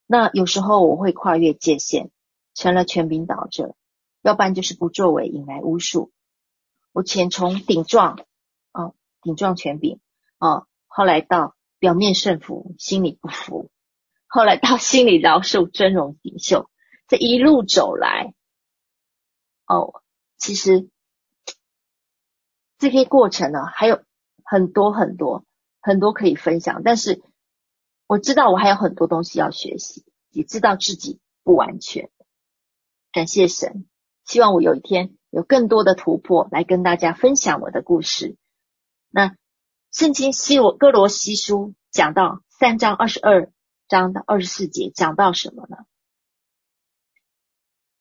[0.06, 2.10] 那有时候我会跨越界限，
[2.54, 3.74] 成了权柄导者，
[4.22, 6.12] 要不然就是不作为引来巫术。
[6.92, 8.18] 我前从顶撞，
[8.72, 10.00] 哦，顶撞权柄。
[10.38, 13.70] 哦，后来到表面顺服，心里不服；
[14.26, 16.68] 后来到心里饶恕，尊荣顶袖。
[17.06, 18.34] 这一路走来，
[19.66, 20.02] 哦，
[20.36, 20.88] 其实
[22.78, 24.02] 这些过程呢，还有
[24.44, 25.44] 很多很多
[25.80, 26.82] 很多可以分享。
[26.82, 27.22] 但是
[28.06, 32.10] 我知道我还有很多东西要学习，也知道自己不完全。
[33.12, 33.86] 感谢神，
[34.24, 38.36] 希望我有一天有更多的突破，来跟大家分享我的故事。
[39.10, 39.36] 那。
[39.90, 43.50] 圣经希罗哥罗西书讲到三章二十二
[43.88, 45.78] 章的二十四节，讲到什么呢？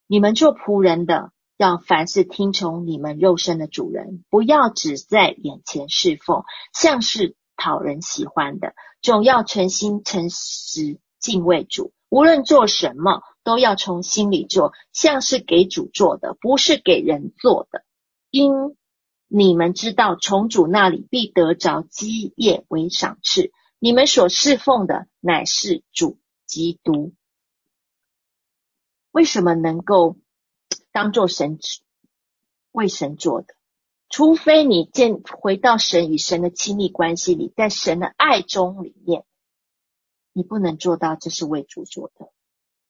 [0.05, 11.93] 你们做仆人的，要凡事听从你们肉身的主人，不要只在眼前侍奉，像是讨人喜欢的，总要诚心诚实敬畏主。
[12.09, 17.83] 无论做什么，都要从心里做，像是给主做的，不是给人做的。
[18.29, 18.51] 因
[19.27, 23.51] 你们知道，从主那里必得着基业为赏赐。
[23.79, 27.13] 你们所侍奉的乃是主基督。
[29.11, 30.15] 为什么能够
[30.91, 31.59] 当做神
[32.71, 33.53] 为神做的？
[34.09, 39.25] 除非你见回到神与神的亲密关系里，在神的爱中里面，
[40.31, 42.29] 你不能做到这是为主做的。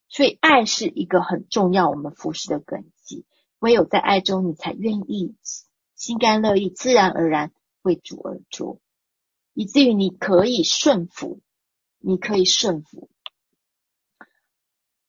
[0.09, 3.25] 所以爱是一个很重要我们服事的根基。
[3.59, 5.35] 唯有在爱中，你才愿意
[5.97, 8.79] 心甘乐意、自然而然为主而做，
[9.53, 11.41] 以至于你可以顺服，
[11.97, 13.09] 你可以顺服。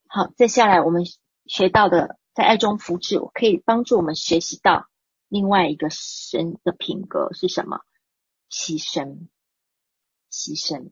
[0.07, 1.05] 好，接下来我们
[1.45, 4.89] 学到的，在爱中服事，可以帮助我们学习到
[5.29, 7.83] 另外一个神的品格是什么？
[8.51, 9.29] 牺牲，
[10.33, 10.91] 牺牲，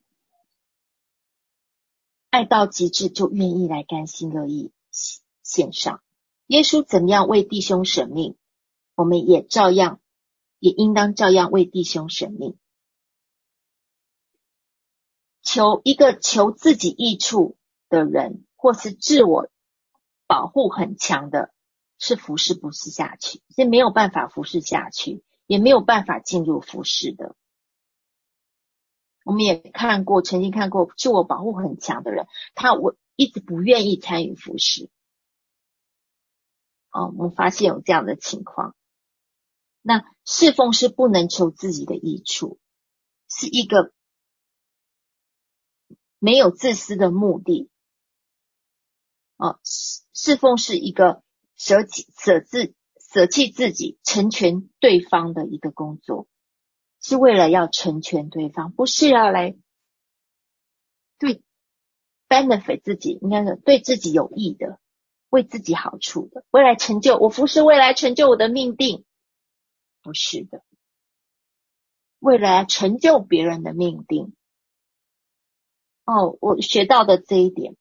[2.28, 4.72] 爱到极致就愿意来甘心乐意
[5.42, 6.02] 献上。
[6.48, 8.36] 耶稣怎么样为弟兄舍命，
[8.96, 10.00] 我们也照样，
[10.58, 12.58] 也应当照样为弟兄舍命。
[15.42, 17.56] 求一个求自己益处
[17.88, 18.42] 的人。
[18.58, 19.48] 或是自我
[20.26, 21.52] 保护很强的，
[21.98, 27.36] 是服侍不是下去，是没有办法服侍下去，也没有办法进入服侍的。
[29.24, 32.26] 我们也看过，曾经看过自我保护很强的人，
[32.56, 34.90] 他我一直不愿意参与服侍。
[36.90, 38.74] 哦，我们发现有这样的情况。
[39.88, 42.58] 那侍奉是不能求自己的益处，
[43.30, 43.92] 是一个
[46.18, 47.70] 没有自私的目的。
[49.36, 51.22] 哦，侍侍奉是一个
[51.54, 56.26] 舍弃、舍自、舍弃自己，成全对方的一个工作，
[57.00, 59.54] 是为了要成全对方，不是要来
[61.16, 61.44] 对
[62.28, 64.80] benefit 自己，应该是对自己有益的，
[65.28, 69.04] 为自己好处的，未来成就我服侍，未来成就我的命定，
[70.06, 70.62] 不是的，
[72.20, 74.36] 为了成就别人的命定。
[76.04, 77.74] 哦，我学到的这一点。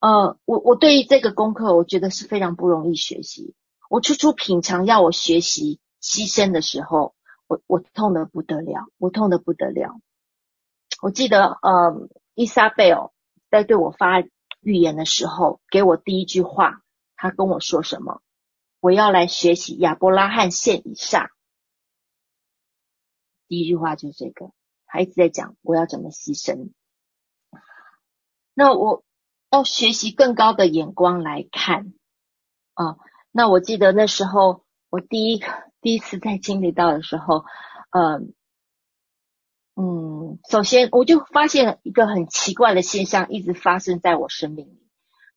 [0.00, 3.54] 呃，我我对于这个功课，我觉得是非常不容易学习。
[3.88, 7.14] 我初初品尝要我学习牺牲的时候，
[7.46, 10.00] 我我痛得不得了，我痛得不得了。
[11.00, 13.12] 我记得，呃，伊莎贝尔
[13.52, 14.20] 在对我发
[14.62, 16.82] 预言的时候，给我第一句话，
[17.14, 18.20] 他跟我说什么？
[18.80, 21.30] 我要来学习亚伯拉罕献以撒。
[23.48, 24.52] 第一句话就是这个，
[24.86, 26.70] 他一直在讲我要怎么牺牲。
[28.54, 29.02] 那我。
[29.50, 31.94] 要学习更高的眼光来看
[32.74, 32.98] 啊！
[33.32, 35.40] 那我记得那时候我第一
[35.80, 37.46] 第一次在经历到的时候，
[37.88, 38.34] 嗯
[39.74, 44.86] 嗯，首先我就发现一个很奇怪的现象一直发生在我生命里，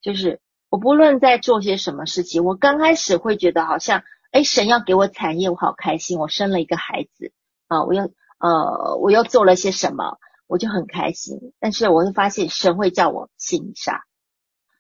[0.02, 7.32] 就是我不论在做些什么事情，我刚开始会觉得好像，哎，神要给我产业，我好开心，我生了一个孩子
[7.72, 10.18] 啊，我又呃，我又做了些什么。
[10.48, 14.04] 我就很开心，但是我会发现神会叫我献以撒，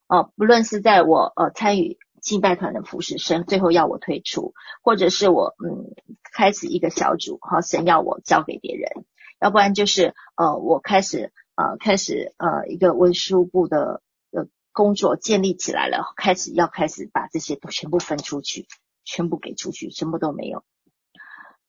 [0.09, 5.95] 哦，不论是在我呃参与敬拜团的服侍，神最后要我退出，或者是我嗯
[6.33, 9.05] 开始一个小组，好、哦，神要我交给别人，
[9.39, 18.67] 要不然就是呃我开始呃开始呃一个文书部的呃工作建立起来了，开始要开始把这些都全部分出去，
[19.05, 20.65] 全部给出去，什么都没有，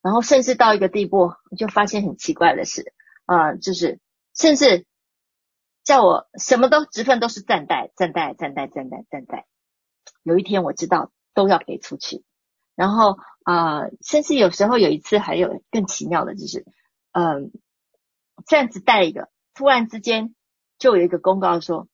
[0.03, 2.93] 然后甚至到一个地步，就发现很奇怪的事。
[3.25, 3.99] 啊、呃，就是
[4.35, 4.85] 甚至
[5.83, 9.47] 叫我什么都职分都是暂代、暂代、暂代、暂代、暂代。
[10.23, 12.23] 有一天我知道都要给出去，
[12.75, 16.65] 然后啊、呃，甚至有时候有一次还有更奇妙的，就是
[17.13, 17.51] 嗯、
[18.45, 20.35] 这样子带一个，突然之间
[20.77, 21.87] 就有一个公告说，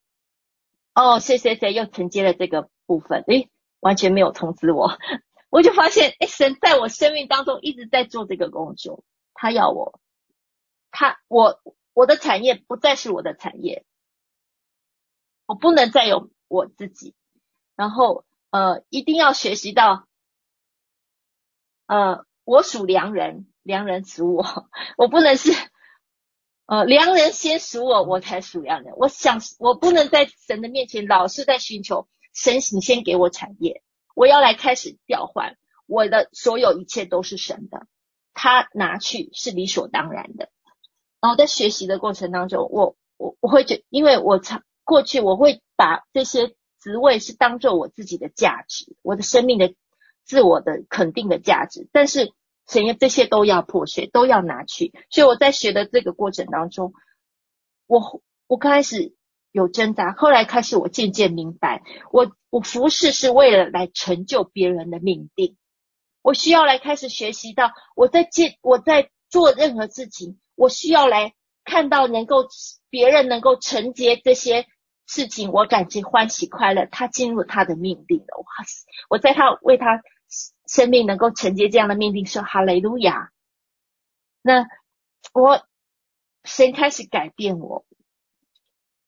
[0.95, 3.49] 哦，谁谁谁又承接了这个部分，诶，
[3.79, 4.97] 完全没有通知我，
[5.49, 9.99] 我就发现，诶，神在我生命当中一直在做这个工作，他要我。
[10.91, 11.61] 他我
[11.93, 13.85] 我的产业不再是我的产业，
[15.45, 17.13] 我不能再有我自己，
[17.75, 20.07] 然后呃一定要学习到，
[21.85, 25.51] 呃我属良人，良人属我， 我不能是
[26.65, 28.95] 呃良人先属我，我才属良人。
[28.97, 33.83] 我想我不能在神的面前老是在寻求神，你先给我产业，
[34.19, 35.55] 我要来开始调换
[35.87, 37.87] 我的所有一切都是神的，
[38.33, 40.49] 他拿去是理所当然的。
[41.21, 49.73] 然后在学习的过程当中，我我我会觉，因为我常过去我会把这些职位是当做我自己的价值，我的生命的
[50.25, 51.87] 自我的肯定的价值。
[51.93, 52.33] 但是
[52.67, 54.91] 神这些都要破碎，都要拿去。
[55.09, 56.91] 所以我在学的这个过程当中，
[57.87, 59.15] 我我刚开始
[59.51, 61.81] 有挣扎，后来开始我渐渐明白，
[62.11, 65.57] 我我服侍是为了来成就别人的命定。
[66.21, 71.33] 我需要来开始学习到，我在接我在做任何事情，我需要来
[71.63, 72.47] 看到能够
[72.89, 74.67] 别人能够承接这些
[75.07, 78.37] 事情，我感觉欢喜快乐，他进入他的命定了。
[78.37, 80.01] 哇塞，我在他为他
[80.67, 83.31] 生命能够承接这样的命定，说哈利路亚。
[84.41, 84.67] 那
[85.33, 85.63] 我
[86.43, 87.85] 神开始改变我，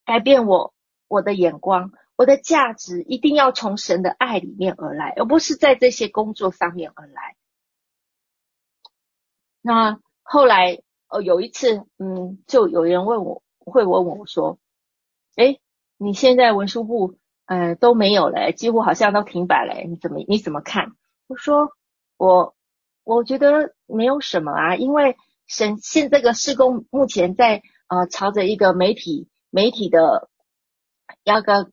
[0.06, 0.74] 改变我
[1.08, 1.92] 我的眼光。
[2.18, 7.36] 我的价值一定要从神的爱里面而来，而不是在这些工作上面而来。
[9.60, 14.60] 那后来，呃，有一次，嗯，就有人问我，会问我说
[15.36, 15.60] ：“诶，
[15.98, 20.92] 你现在文书部，呃，都没有了，几乎好像都停摆了，你怎么你怎么看？”
[21.26, 21.72] 我说
[22.18, 22.56] ：“我
[23.04, 30.30] 我觉得没有什么啊，因为神现这个事工目前在呃朝着一个媒体媒体的
[31.24, 31.72] 要个。”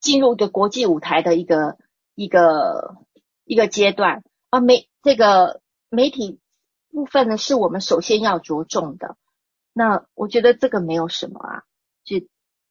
[0.00, 1.76] 进入一个国际舞台的一个
[2.14, 2.96] 一个
[3.44, 5.60] 一个阶段啊，媒这个
[5.90, 6.40] 媒体
[6.90, 9.18] 部分呢，是我们首先要着重的。
[9.74, 11.64] 那我觉得这个没有什么啊，
[12.02, 12.16] 就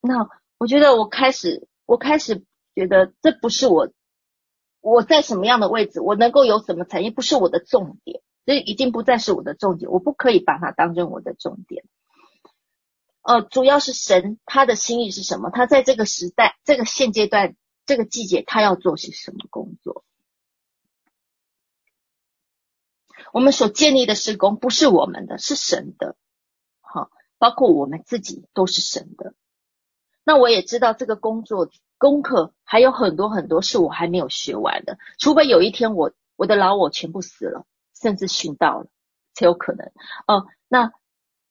[0.02, 0.28] 那
[0.58, 2.44] 我觉得我开始我开始
[2.74, 3.92] 觉得这不是我
[4.82, 11.86] 我在什么样的位置，我能够有什么产业，不是我的重点，这已经不再是我的重点，我不可以把它当成我的重点。
[13.30, 15.52] 呃，主要是神他的心意是什么？
[15.52, 17.56] 他在这个时代、这个现阶段、
[17.86, 20.04] 这个季节，他要做些什么工作？
[23.32, 26.16] 我们所建立的事工不是我们的，是神的。
[26.82, 29.36] 好，包括我们自己都是神的。
[30.24, 31.70] 那我也知道这个工作
[32.00, 38.88] 功课还有很多很多是我还没有学完的，除非有一天我我的老我全部死了，甚至殉道了，
[39.36, 39.92] 才有可能。
[40.26, 40.92] 哦、那。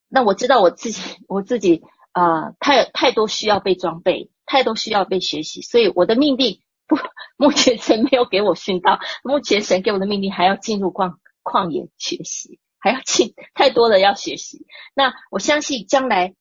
[0.09, 1.83] 那我知道我自己，我自己
[2.13, 6.97] 啊、呃，太太多需要被装备，太多需要被学习，所以我的命定不，
[7.37, 14.67] 目前神没有给我训到，目前神给我的命令还要进入旷旷野学习，还要进太多的要学习。
[14.95, 16.35] 那我相信将来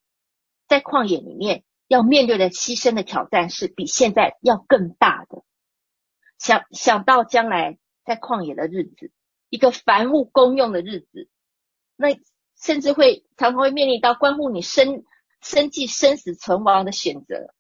[0.70, 5.44] 在旷野里面要面对的牺牲的挑战是比现在要更大的。
[6.40, 9.12] 想想到将来在旷野的日子，
[9.50, 11.28] 一个凡物公用的日子，
[11.98, 12.18] 那。
[12.62, 15.04] 甚至会常常会面临到关乎你生
[15.42, 17.54] 生计、生死存亡的选择。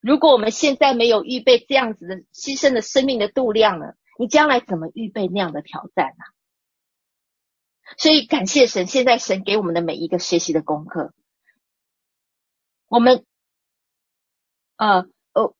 [0.00, 3.94] 如果我们现在没有预备这样子的牺牲的生命的度量呢？
[4.18, 6.24] 你将来怎么预备那样的挑战呢？
[7.96, 11.14] 所以感谢神，现在神给我们的每一个学习的功课，
[12.88, 13.24] 我们
[14.76, 15.54] 呃呃，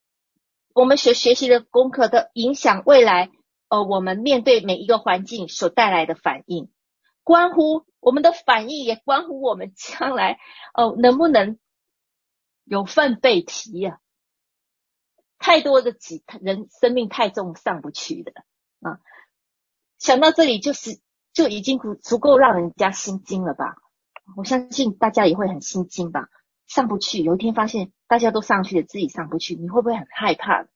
[0.74, 3.30] 我们学学习的功课的影响未来
[3.68, 6.70] 呃，我们面对每一个环境所带来的反应，
[7.22, 7.86] 关乎。
[8.00, 10.40] 我们的反应也关乎我们将来
[10.74, 11.58] 哦，能不能
[12.64, 14.00] 有份被提呀？
[15.38, 18.32] 太多的几人生命太重上不去的
[18.80, 19.00] 啊！
[19.98, 21.00] 想到这里就是
[21.32, 23.76] 就已经足足够让人家心惊了吧？
[24.36, 26.28] 我相信大家也会很心惊吧？
[26.66, 30.66] 上不去，有一天发现大家都上去了，自己上不去，你会不会很害怕？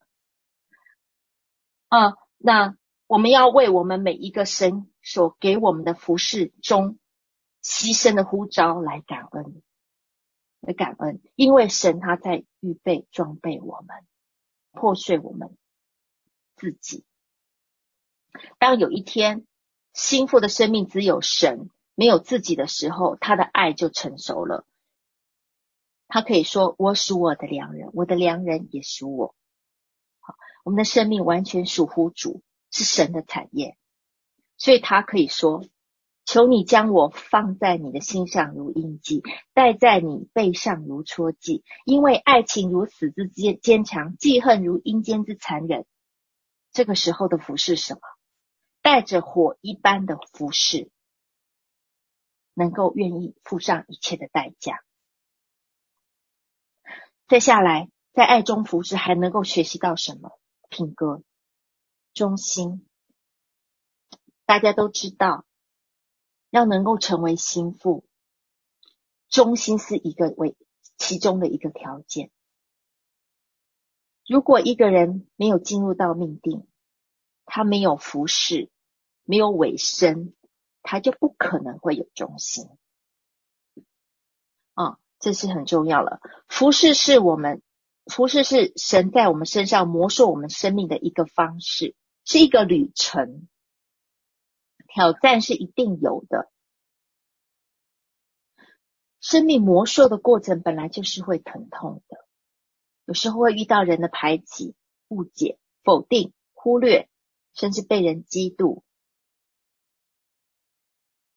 [1.88, 2.76] 啊，那
[3.06, 6.98] 我们要为我们每一个神所给我们的服事中。
[7.62, 9.60] 牺牲的呼召来感恩，
[10.60, 14.06] 来感恩，因为神他在预备装备我们，
[14.70, 15.56] 破碎我们
[16.54, 17.04] 自己。
[18.60, 19.48] 当有一天
[19.92, 24.64] 心腹的生命只有神，没有自己的时候，他的爱就成熟了。
[26.06, 29.34] 他可以说：“我属我的良人，我的良人也属我。”
[30.22, 33.76] 好，我们的生命完全属乎主，是神的产业，
[34.56, 35.64] 所以他可以说。
[36.28, 39.22] 求你将我放在你的心上如印记，
[39.54, 41.62] 戴在你背上如戳记。
[41.84, 45.86] 因为爱情如死之坚坚强，记恨如阴间之残忍。
[46.72, 48.00] 这个时候的服事什么？
[48.82, 50.90] 带着火一般的服饰，
[52.54, 54.82] 能够愿意付上一切的代价。
[57.28, 60.40] 再下来，在爱中服事，还能够学习到什么？
[60.68, 61.22] 品格、
[62.16, 62.84] 忠心。
[64.44, 65.44] 大家都知道。
[66.50, 68.04] 要能够成为心腹，
[69.28, 70.56] 忠心是一个为
[70.96, 72.30] 其中的一个条件。
[74.26, 76.66] 如果一个人没有进入到命定，
[77.44, 78.70] 他没有服事，
[79.24, 80.34] 没有委身，
[80.82, 82.70] 他就不可能会有忠心。
[84.72, 86.20] 啊，这是很重要了。
[86.48, 87.60] 服事是我们
[88.06, 91.94] 服侍是神在我们身上磨塑我们生命的一个方式，
[92.26, 93.48] 是一个旅程。
[94.88, 96.50] 挑战是一定有的，
[99.20, 102.24] 生命磨塑的过程本来就是会疼痛的，
[103.04, 104.74] 有时候会遇到人的排挤、
[105.08, 107.10] 误解、否定、忽略，
[107.52, 108.84] 甚至被人嫉妒。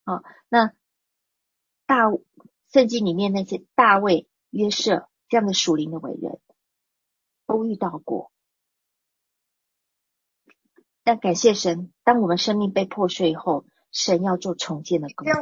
[0.05, 0.73] 啊，那
[1.85, 2.05] 大
[2.71, 6.39] 圣经里面那些大卫、约瑟这样的属灵的伟人，
[7.45, 8.31] 都遇到过。
[11.09, 15.33] 但感谢神，当我们生命被破碎以后，神要做重建的工作。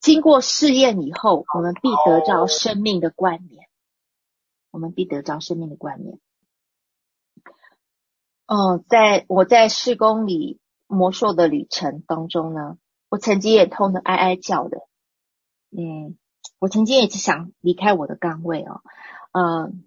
[0.00, 3.68] 经过试验以后，我们必得着生命的冠冕。
[4.70, 6.18] 我们必得着生命的冠冕。
[8.46, 12.78] 哦，在我在四公里魔兽的旅程当中呢，
[13.10, 14.78] 我曾经也痛得哀哀叫的。
[15.76, 16.16] 嗯，
[16.58, 18.80] 我曾经也是想离开我的岗位哦。
[19.32, 19.86] 嗯。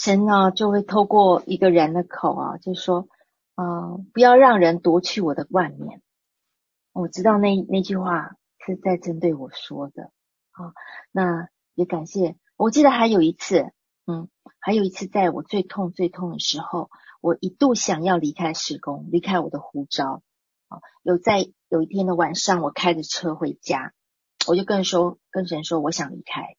[0.00, 3.08] 神呢，就会透过一个人的口啊，就说，
[3.56, 6.00] 啊、不要让人夺去我的冠冕。
[6.92, 10.12] 我知道那那句话是在针对我说的，
[10.52, 10.72] 啊，
[11.10, 12.36] 那也感谢。
[12.56, 13.72] 我记得还有一次，
[14.06, 14.28] 嗯，
[14.60, 20.22] 还有一次，在我最痛最痛的时候，我一度想要离开事工，离开我的呼召。
[20.68, 23.92] 啊，有在有一天的晚上，我开着车回家，
[24.46, 26.54] 我就跟说，跟神说，我想离开。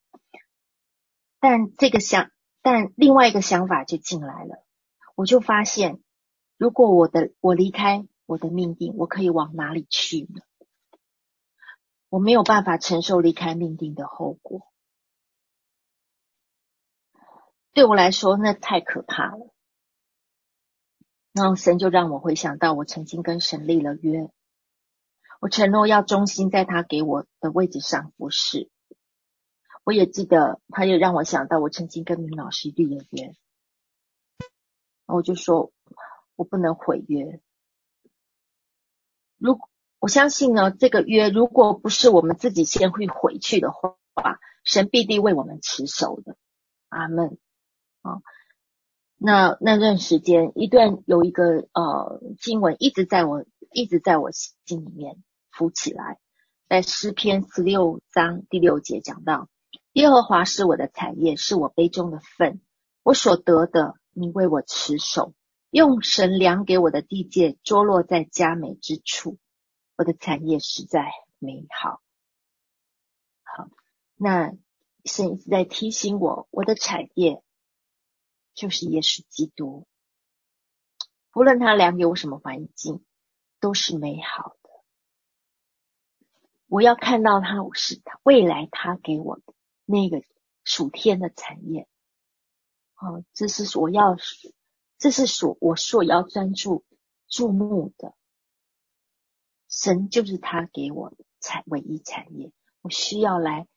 [1.39, 2.31] 但这个想。
[2.61, 4.63] 但另外一个想法就进来了，
[5.15, 6.01] 我就发现，
[6.57, 10.41] 如果我的我离开我的命定，我可以往哪里去呢？
[12.09, 14.67] 我没有办法承受离开命定的后果，
[17.71, 19.53] 对我来说那太可怕了。
[21.31, 24.31] 然后神就让我回想到，我曾经跟神立了约，
[25.39, 28.69] 我承诺要忠心在他给我的位置上服侍。
[29.89, 33.33] 我也记得，他也让我想到，我曾经跟明老师立了约，
[35.07, 35.71] 我就说，
[36.35, 37.41] 我不能毁约。
[39.39, 39.59] 如
[39.97, 43.89] 我相信呢，这个约如果不是我们自己先会回去的话，
[44.63, 46.37] 神必定为我们持守的。
[46.89, 47.39] 阿门。
[48.03, 48.21] 啊，
[49.17, 56.19] 那那段时间，一段有一个呃经文一直在我一直在我心里面浮起来，
[56.67, 59.49] 在诗篇十六章第六节讲到。
[59.93, 62.61] 耶和华是我的产业，是我杯中的分，
[63.03, 65.33] 我所得的，你为我持守，
[65.71, 69.39] 用神量给我的地界，坐落在佳美之处。
[69.97, 72.01] 我的产业实在美好。
[73.43, 73.69] 好，
[74.15, 74.53] 那
[75.05, 77.43] 神一直在提醒我，我的产业
[78.53, 79.87] 就是耶稣基督，
[81.33, 83.03] 无论他量给我什么环境，
[83.59, 84.69] 都是美好的。
[86.67, 89.53] 我要看到他，我是他未来他给我的。
[89.91, 90.21] 那个
[90.63, 91.87] 属天的产业，
[92.95, 94.15] 哦，这是我要，
[94.99, 96.85] 这是所我所要专注
[97.27, 98.13] 注目的。
[99.67, 102.51] 神就是他给我的产唯一产业，
[102.81, 103.67] 我需要来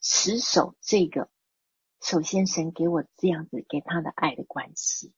[0.00, 1.28] 持守这个。
[2.00, 5.12] 首先，神给我这样子给他的爱的关系，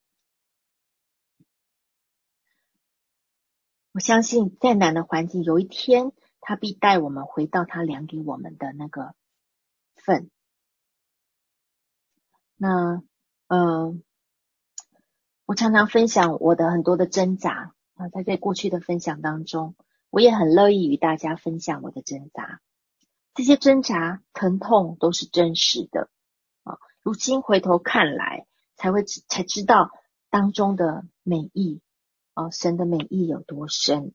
[3.93, 9.15] 我相信再难的环境，有一天他必带我们回到他量给我们的那个。
[10.07, 10.31] 份，
[12.55, 13.03] 那，
[13.49, 13.93] 呃，
[15.47, 19.75] 我常常分享我的很多的挣扎啊，在在过去的分享当中，
[20.11, 22.61] 我也很乐意与大家分享我的挣扎。
[23.35, 26.09] 这些挣扎、疼痛都是真实的
[26.63, 26.79] 啊。
[27.03, 28.47] 如今回头看来，
[28.77, 29.91] 才会才知道
[30.31, 31.83] 当中的美意
[32.35, 34.15] 啊，神的美意有多深。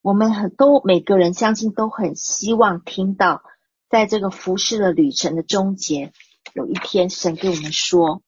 [0.00, 3.44] 我们很都每个人相信都很希望听到。
[3.92, 6.14] 在这个服侍的旅程的终结，
[6.54, 8.22] 有一天，神给我们说：“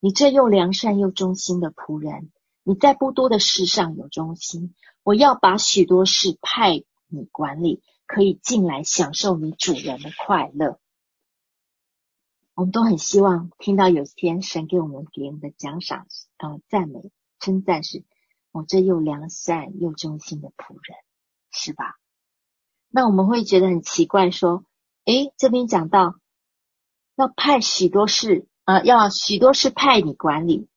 [0.00, 2.30] 你这又良善又忠心的仆人，
[2.62, 10.78] 你在不多的事上有忠心，我要把许多事派你管理，可以进来享受你主人的快乐。”
[12.52, 16.06] 我们都很希望听到有一天，神给我们给我们的奖赏，
[16.36, 17.10] 呃，赞美
[17.40, 18.04] 称赞是
[18.52, 20.98] ：“我这又良善又忠心的仆人，
[21.50, 21.96] 是吧？”
[22.92, 24.66] 那我们会觉得很奇怪，说。
[25.04, 26.14] 诶，这边讲到
[27.16, 30.68] 要派许多事，呃，要许多事派你管理，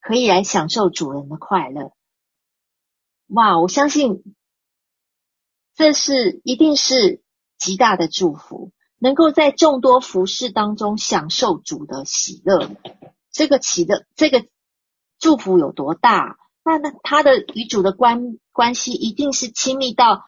[0.00, 1.92] 可以来享受主人的快乐。
[3.26, 4.22] 哇，我相信
[5.74, 7.22] 这是一定是
[7.58, 12.70] 极大的祝福，能够在众多服事当中享受主的喜乐。
[13.30, 14.46] 这个喜乐，这个
[15.18, 16.36] 祝福有多大？
[16.64, 20.24] 那那他的与主的关关系一定是亲密到。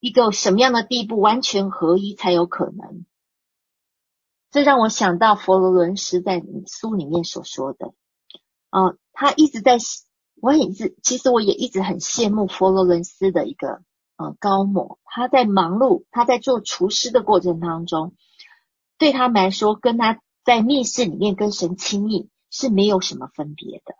[0.00, 3.04] 一个什么样的地步，完全合一才有可能？
[4.50, 7.92] 这让我想到佛罗伦斯在书里面所说的，
[8.70, 9.76] 呃，他一直在，
[10.40, 13.82] 我也是，其实我也一直很羡慕佛罗伦斯的一个
[14.16, 18.14] 呃高模，他在忙碌，他在做厨师的过程当中，
[18.98, 23.94] 对他们来说，跟他在密室里面跟神亲密是没有什么分别的，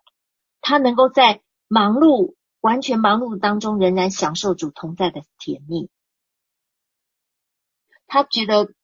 [0.62, 2.34] 他能够在忙碌。
[2.60, 5.88] 完全忙碌当中，仍然享受主同在的甜蜜。
[8.06, 8.74] 他觉得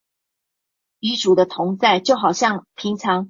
[1.01, 3.28] 与主的同在，就好像平常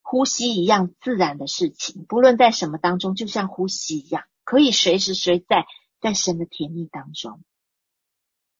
[0.00, 2.04] 呼吸一样自然的事情。
[2.06, 5.66] 不论在什么当中，就像呼吸一样，可以随时随在
[6.00, 7.42] 在神的甜蜜当中。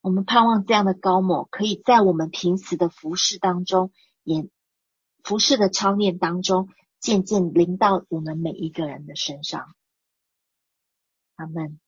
[0.01, 4.49] 我们盼望这样的高某，可以在我们平时的服饰当中，也
[5.23, 6.69] 服饰的操练当中，
[7.01, 9.75] 渐渐临到我们每一个人的身上。
[11.39, 11.79] 阿们，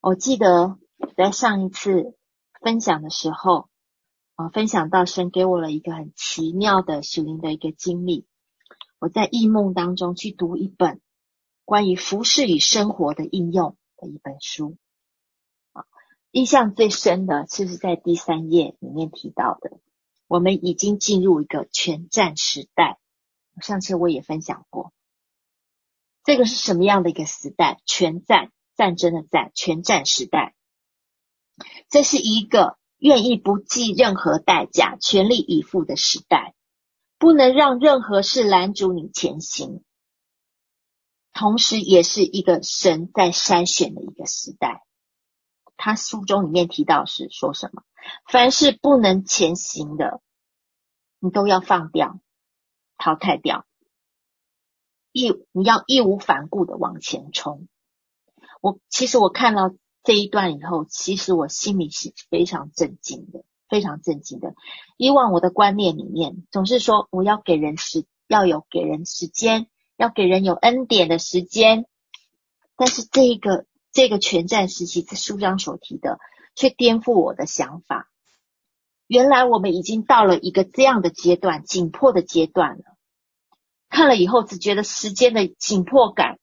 [0.00, 0.78] 我记得
[1.16, 2.16] 在上一次
[2.60, 3.68] 分享的时候，
[4.36, 8.24] 啊，分享到神给我了一个很奇妙的属灵的一个经历。
[9.00, 11.00] 我在异梦当中去读一本
[11.64, 14.76] 关于服饰与生活的应用的一本书，
[15.72, 15.84] 啊，
[16.30, 19.80] 印象最深的就是在第三页里面提到的，
[20.28, 23.00] 我们已经进入一个全战时代。
[23.60, 24.92] 上次我也分享过，
[26.22, 27.80] 这个是什么样的一个时代？
[27.84, 28.52] 全战。
[28.78, 30.54] 战争的战，全战时代，
[31.88, 36.54] 这是一个愿意不计任何代价、全力以赴的时代，
[37.18, 39.82] 不能让任何事拦阻你前行，
[41.32, 44.84] 同时也是一个神在筛选的一个时代。
[45.76, 47.82] 他书中里面提到是说什么？
[48.30, 50.20] 凡是不能前行的，
[51.18, 52.20] 你都要放掉、
[52.96, 53.66] 淘汰掉，
[55.10, 57.66] 义你要义无反顾的往前冲。
[58.60, 64.54] 我其实我看到这一段以后，其实我心里是非常震惊的，非常震惊的。
[64.96, 71.86] 以往我的观念里面总是说，我要给人时，要有给人时间，要给人有恩典的时间。
[72.76, 76.18] 但是这个这个全战时期，这书上所提的，
[76.54, 78.08] 却颠覆我的想法。
[79.06, 82.84] 原来我们已经到了一个这样的阶段，紧迫的阶段了。
[83.88, 86.37] 看了以后，只觉得时间的紧迫感。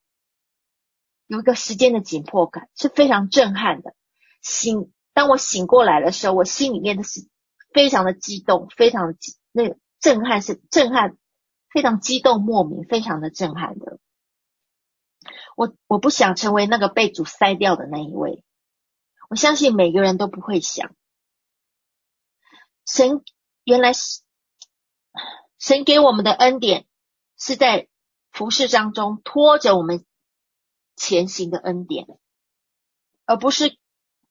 [1.27, 3.95] 有一个时间的紧迫感是非常震撼的。
[4.41, 7.27] 醒，当我醒过来的时候，我心里面的是
[7.73, 9.17] 非常的激动，非常的
[9.51, 11.17] 那个震撼是震撼，
[11.69, 13.99] 非常激动莫名，非常的震撼的。
[15.55, 18.43] 我我不想成为那个被主筛掉的那一位。
[19.29, 20.95] 我相信每个人都不会想。
[22.85, 23.23] 神
[23.63, 24.21] 原来是
[25.57, 26.85] 神给我们的恩典，
[27.35, 27.87] 是在
[28.29, 30.05] 服事当中拖着我们。
[30.95, 32.07] 前行的恩典，
[33.25, 33.77] 而不是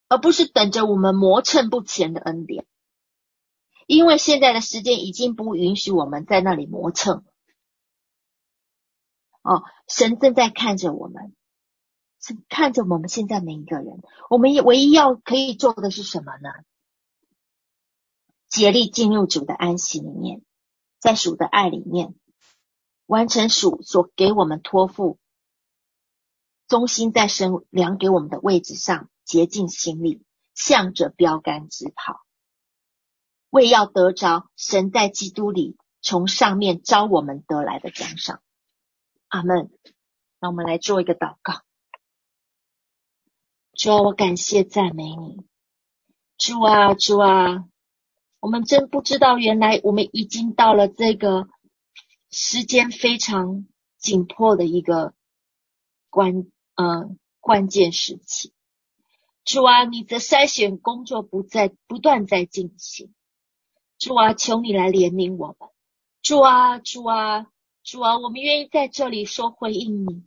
[0.09, 2.66] 而不是等着我们磨蹭不前的恩典，
[3.86, 7.24] 因为现在的时间已经不允许我们在那里磨蹭。
[9.43, 11.35] 哦，神正在看着我们，
[12.19, 14.01] 是看着我们现在每一个人，
[14.31, 16.49] 我们唯一要可以做的是什么呢？
[18.49, 20.43] 竭力进入主的安息里面，
[20.99, 22.15] 在主的爱里面，
[23.05, 25.19] 完成主所给我们托付。
[26.66, 30.23] 忠心在神量给我们的位置上，竭尽心力，
[30.55, 32.24] 向着标杆直跑，
[33.51, 38.41] 为要得着神在基督里从上面招我们得来的奖赏。
[39.28, 39.70] 阿门。
[40.41, 41.62] 让我们来做一个祷告。
[43.73, 45.47] 主啊，我感谢赞美你。
[46.36, 47.65] 主啊，主啊，
[48.41, 51.49] 我们真不知道，原来我们已经到了这个
[52.31, 53.66] 时间非常
[53.97, 55.15] 紧迫的一个
[56.11, 56.47] 关。
[56.77, 58.53] 嗯，关键时期，
[59.45, 63.15] 主啊，你的筛选工作不在不断在进行。
[63.97, 65.69] 主啊，求你来怜悯我们。
[66.21, 67.47] 主啊，主啊，
[67.85, 70.25] 主啊，我们愿意在这里说回应你。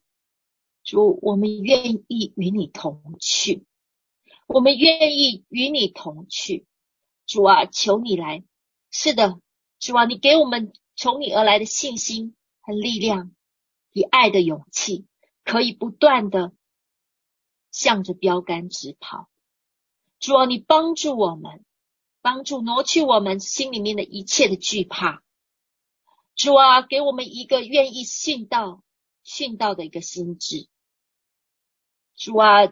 [0.85, 3.65] 主，我们愿意与你同去，
[4.47, 6.65] 我们愿意与你同去。
[7.25, 8.45] 主啊，求你来。
[8.89, 9.41] 是的，
[9.79, 13.35] 主啊，你给我们从你而来的信心和力量，
[13.91, 15.05] 以爱的勇气。
[15.47, 16.51] 可以不断的
[17.71, 19.29] 向着标杆直跑，
[20.19, 21.63] 主啊，你帮助我们，
[22.21, 25.23] 帮助挪去我们心里面的一切的惧怕。
[26.35, 28.83] 主啊，给我们一个愿意信道、
[29.23, 30.67] 信道的一个心智。
[32.13, 32.67] 主啊，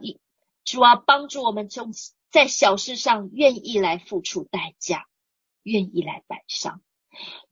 [0.65, 1.93] 主啊，帮助我们从
[2.30, 5.07] 在小事上愿意来付出代价，
[5.64, 6.81] 愿意来摆上。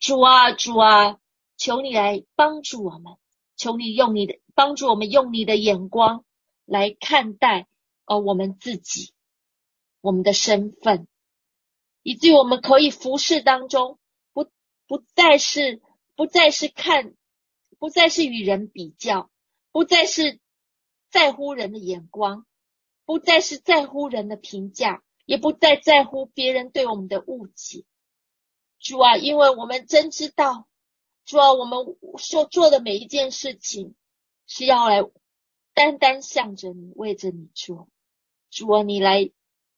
[0.02, 1.18] 主啊，主啊，
[1.56, 3.18] 求你来帮助我们。
[3.56, 6.26] 求你用你的帮助我们，用你的眼光
[6.66, 7.68] 来看待
[8.06, 9.14] 呃我们自己，
[10.02, 11.08] 我们的身份，
[12.02, 14.00] 以至于我们可以服侍当中
[14.34, 14.50] 不
[14.88, 15.82] 不再是
[16.16, 17.14] 不再是看，
[17.80, 19.30] 不再是与人比较，
[19.72, 20.40] 不再是
[21.10, 22.46] 在乎人的眼光，
[23.06, 27.86] 不再是在乎人的评价，也不再在乎别人对我们的误解。
[28.80, 30.68] 主啊，因为我们真知道，
[31.26, 33.96] 主啊，我们所做的每一件事情
[34.46, 35.10] 是要来
[35.74, 37.88] 单单向着你，为着你做。
[38.50, 39.32] 主啊，你来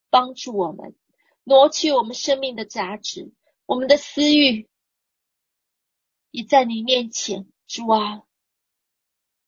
[0.09, 0.95] 帮助我们，
[1.43, 3.31] 挪去我们生命的杂质，
[3.65, 4.67] 我们的私欲，
[6.31, 7.47] 也在你面前。
[7.67, 8.23] 主啊，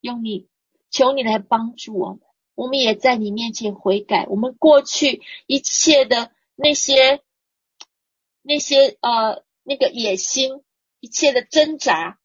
[0.00, 0.48] 用你，
[0.90, 2.20] 求你来帮助我们。
[2.54, 7.22] 我们也在你面前悔改，我们过去一切的那些
[8.42, 9.44] 那些呃。
[9.70, 10.64] 那个野心，
[11.00, 12.18] 一切的挣扎，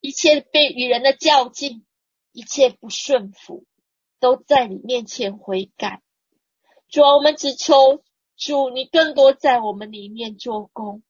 [0.00, 1.84] 一切被与人的较劲，
[2.32, 3.66] 一切不顺服，
[4.18, 6.02] 都在你面前悔改。
[6.88, 8.02] 主啊，我们只求
[8.36, 11.02] 主，你更多在我们里面做工。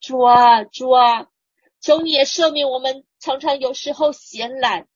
[0.00, 1.28] 主啊，主啊，
[1.80, 4.88] 求你也赦免我们，常常有时候闲懒。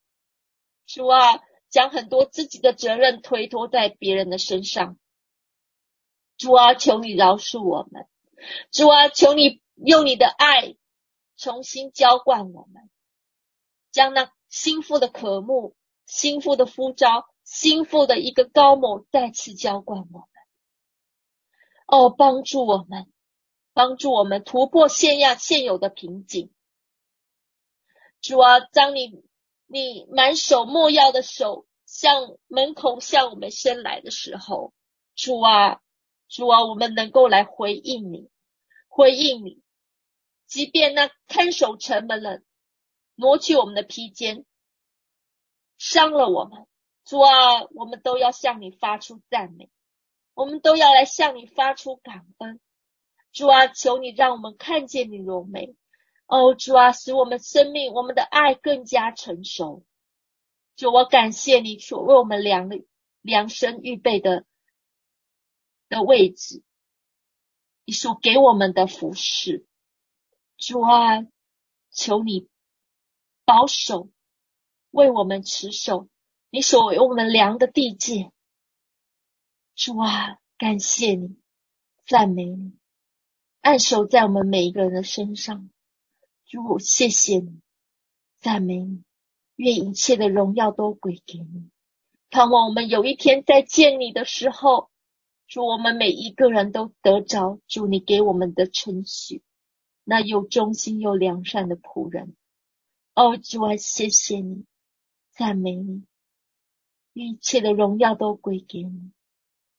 [0.85, 4.97] 主啊，将很多自己的责任推脱在别人的身上。
[6.37, 8.07] 主啊，求你饶恕我们。
[8.71, 10.75] 主啊，求你用你的爱
[11.35, 12.89] 重新浇灌我们，
[13.91, 20.31] 将那心腹的渴慕、心腹的呼召、心腹的一个高某再次浇灌我们。
[21.87, 23.11] 哦，帮助我们，
[23.73, 26.51] 帮助我们突破现样现有的瓶颈。
[28.21, 29.23] 主啊，当你
[29.65, 34.73] 你满手莫药的手向门口向我们伸来的时候，
[35.15, 35.81] 主啊。
[36.27, 38.29] 主啊，我们能够来回应你，
[38.87, 39.61] 回应你，
[40.45, 42.41] 即便那看守城门了，
[43.15, 44.45] 挪去我们的披肩，
[45.77, 46.67] 伤了我们，
[47.05, 49.69] 主啊，我们都要向你发出赞美，
[50.33, 52.59] 我们都要来向你发出感恩。
[53.31, 55.75] 主啊，求你让我们看见你荣美，
[56.25, 59.85] 哦，主啊，使我们生命、我们的爱更加成熟。
[60.75, 62.69] 主，我感谢你所为我们量
[63.21, 64.46] 量身预备的。
[65.89, 66.63] 的位置，
[67.85, 69.65] 你所给我们的服饰，
[70.57, 71.25] 主啊，
[71.91, 72.49] 求你
[73.45, 74.09] 保守，
[74.91, 76.09] 为我们持守
[76.49, 78.31] 你所为我们量的地界。
[79.75, 81.37] 主啊，感谢你，
[82.05, 82.77] 赞美你，
[83.61, 85.69] 按手在我们每一个人的身上。
[86.45, 87.61] 主，谢谢你，
[88.39, 89.03] 赞美你，
[89.55, 91.69] 愿一切的荣耀都归给你。
[92.29, 94.89] 盼望我们有一天再见你的时候。
[95.47, 99.41] 祝我们每一个人都得着主你给我们的称许，
[100.03, 102.35] 那又忠心又良善的仆人。
[103.15, 104.65] 哦，主啊，谢谢你，
[105.31, 106.05] 赞美你，
[107.13, 109.11] 一切的荣耀都归给你。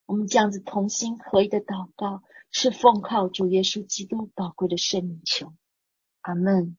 [0.06, 5.52] 我们这样子同心合一的祷告，是奉靠主耶稣基督宝贵的圣名求。
[6.22, 6.78] 阿门。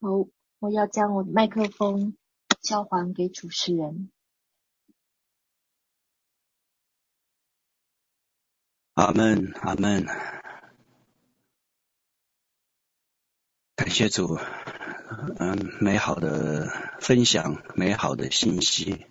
[0.00, 0.28] 好，
[0.58, 2.18] 我要将我的麦克风
[2.60, 4.12] 交还给主持人。
[8.98, 10.06] 阿门，阿门。
[13.76, 14.40] 感谢主，
[15.38, 16.68] 嗯，美好的
[16.98, 19.06] 分享，美好的信息。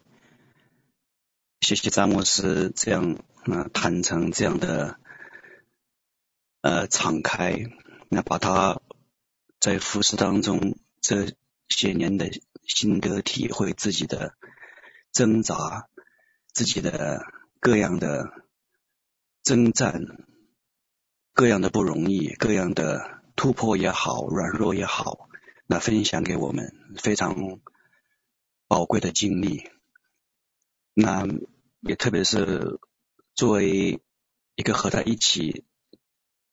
[1.61, 4.99] 谢谢詹姆斯这样，嗯，坦诚这样的，
[6.59, 7.55] 呃，敞开，
[8.09, 8.81] 那把他
[9.61, 11.33] 在服饰当中这
[11.69, 12.29] 些年的
[12.65, 14.35] 心得体会，自己的
[15.13, 15.87] 挣扎，
[16.51, 17.25] 自己的
[17.61, 18.45] 各样的。
[19.47, 20.03] 征战，
[21.31, 25.29] 各样的不容易，各样的突破也好，软弱也好，
[25.67, 27.61] 那分享给我们非常
[28.67, 29.69] 宝贵的经历。
[30.93, 31.25] 那
[31.79, 32.77] 也特别是
[33.35, 34.01] 作为
[34.55, 35.63] 一个和他一起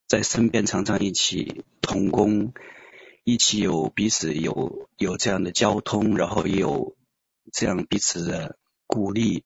[0.06, 2.54] 在身边，常常一起同工，
[3.24, 6.96] 一起有彼此有有这样的交通，然后也有
[7.52, 8.56] 这样彼此的
[8.86, 9.44] 鼓励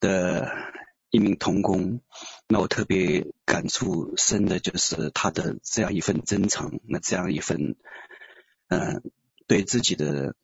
[0.00, 0.52] 的。
[1.14, 2.00] 一名同工，
[2.48, 7.76] 那我特别感触深的就是他的这样一份真诚，那这样一份，
[8.66, 9.02] 嗯、呃，
[9.46, 10.34] 对自己的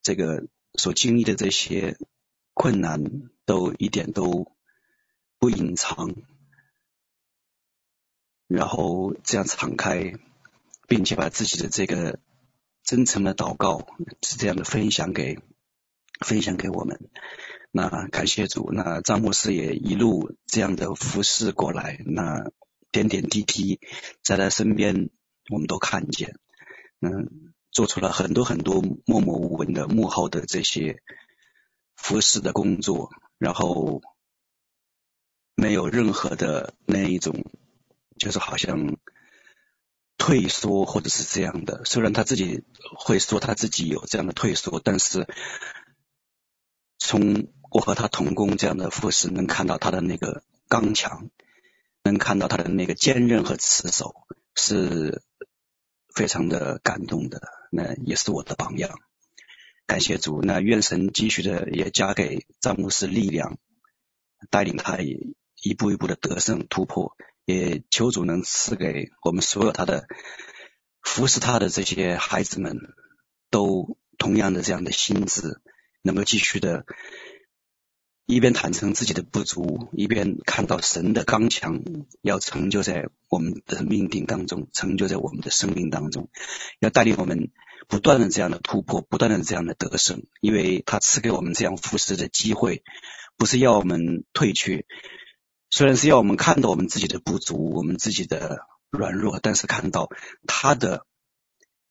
[0.00, 1.98] 这个所经历的这些
[2.54, 3.02] 困难
[3.44, 4.52] 都一点都
[5.40, 6.14] 不隐藏，
[8.46, 10.14] 然后这样敞开，
[10.86, 12.20] 并且把自己的这个
[12.84, 13.88] 真诚的祷告
[14.22, 15.40] 是这样的分享给
[16.24, 17.10] 分享给我们。
[17.70, 22.50] 那感谢主，那张牧师也一路这样的服侍过来，那
[22.90, 23.78] 点点滴滴
[24.22, 25.10] 在他身边，
[25.50, 26.38] 我们都看见，
[27.00, 31.02] 嗯，做出了很多很多默默无闻的幕后的这些
[31.94, 34.00] 服侍的工作，然后
[35.54, 37.44] 没有任何的那一种
[38.16, 38.96] 就是好像
[40.16, 41.84] 退缩或者是这样的。
[41.84, 42.64] 虽然他自己
[42.96, 45.26] 会说他自己有这样的退缩，但是
[46.98, 51.30] 从我和他同工这样的服侍，能看到他的那个刚强，
[52.02, 54.14] 能看到他的那个坚韧和持守，
[54.54, 55.22] 是
[56.14, 57.42] 非常的感动的。
[57.70, 58.98] 那也是我的榜样。
[59.86, 63.58] 感谢主，那愿神继续的也加给张牧师力量，
[64.50, 67.16] 带领他一步一步的得胜突破。
[67.44, 70.06] 也求主能赐给我们所有他的
[71.00, 72.78] 服侍他的这些孩子们，
[73.48, 75.58] 都同样的这样的心智，
[76.02, 76.84] 能够继续的，
[78.28, 81.80] 一边坦诚自己的不足，一边看到神的刚强
[82.20, 86.28] 要成就在我们的命定当中，成就在我们的生命当中，
[86.78, 87.50] 要带领我们。
[87.86, 92.82] 不断的这样的突破，不断的这样的得胜，因为他赐给我们这样服侍的机会，
[93.38, 94.84] 不是要我们退却，
[95.70, 98.58] 虽然是要我们看到我们自己的不足，我们自己的
[98.90, 100.10] 软弱，但是看到
[100.46, 101.06] 他的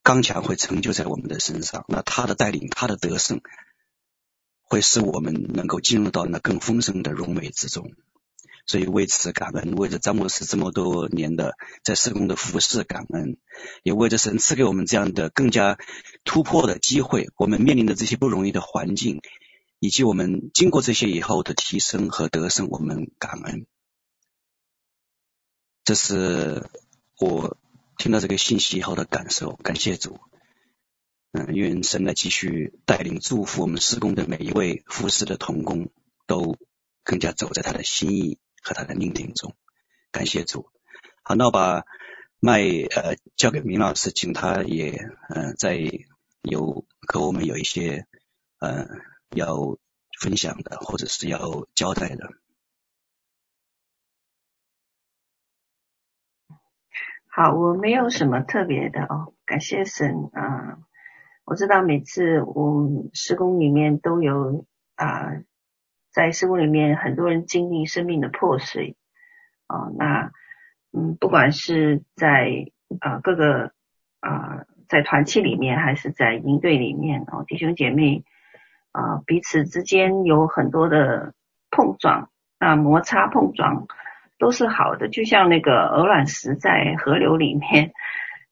[0.04, 3.42] 刚强会成就在我们的身上，那他的带领，他的得胜，
[4.68, 7.92] 会使我们能够进入到那更丰盛的荣美之中。
[8.66, 13.38] 所以为此感恩，为着张牧师这么多年的在事工的服侍感恩，
[13.82, 15.78] 也为着神赐给我们这样的更加
[16.26, 19.22] 突破的机会，我们面临的这些不容易的环境，
[19.80, 23.66] 以及我们经过这些以后的提升和得胜，我们感恩。
[25.86, 26.70] 这是
[27.18, 27.56] 我
[27.98, 30.20] 听到这个信息以后的感受，感谢主。
[31.38, 35.92] 嗯，愿神来继续带领祝福我们施工的每一位服侍的童工，
[36.26, 36.58] 都
[37.04, 38.40] 更加走在他的心意。
[38.64, 39.56] 和他的命定中，
[40.12, 40.70] 感谢主。
[41.24, 41.86] 好，那我把
[42.42, 44.92] 麦呃交给明老师，请他也
[45.30, 45.80] 嗯、再
[46.42, 48.06] 有和我们有一些
[48.60, 48.88] 嗯、呃、
[49.30, 49.78] 要
[50.20, 52.28] 分享的，或者是要交代的。
[57.28, 60.80] 好，我没有什么特别的哦，感谢神啊、
[61.48, 64.66] 我知道每次我们事工里面都有
[64.96, 65.32] 啊。
[66.10, 68.96] 在施工里面，很多人经历生命的破碎
[69.68, 70.32] 啊、那
[70.92, 73.72] 嗯，不管是在啊、各个
[74.20, 78.24] 啊、在团契里面，还是在营队里面哦，弟兄姐妹
[78.94, 81.36] 啊、彼此之间有很多的
[81.70, 83.86] 碰撞，那摩擦碰撞
[84.40, 87.92] 都是好的，就像那个鹅卵石在河流里面，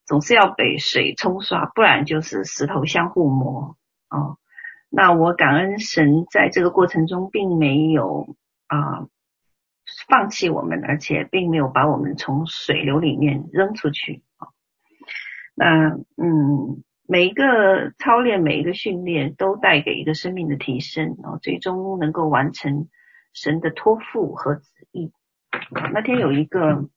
[0.06, 3.76] 总是要被水冲刷，不然就是石头相互磨
[4.10, 4.38] 哦。
[4.90, 8.36] 那我感恩神，在这个过程中并没有
[8.68, 9.08] 啊、
[10.08, 14.48] 放弃我们，而且并没有把我们从水流里面扔出去啊。
[15.54, 22.88] 那嗯，每一个操练，每一个训练，都带给一个生命的提升啊，最终能够完成
[23.34, 25.12] 神的托付和旨意。
[25.94, 26.90] 那天有一个，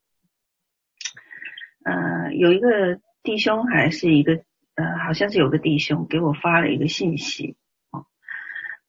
[1.89, 4.43] 呃，有一个弟兄还是一个
[4.75, 7.57] 呃，好像是有个弟兄给我发了一个信息。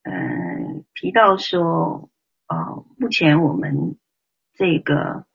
[0.04, 2.10] 嗯，提到说，
[2.48, 3.98] 呃，目前我们
[4.54, 5.26] 这个，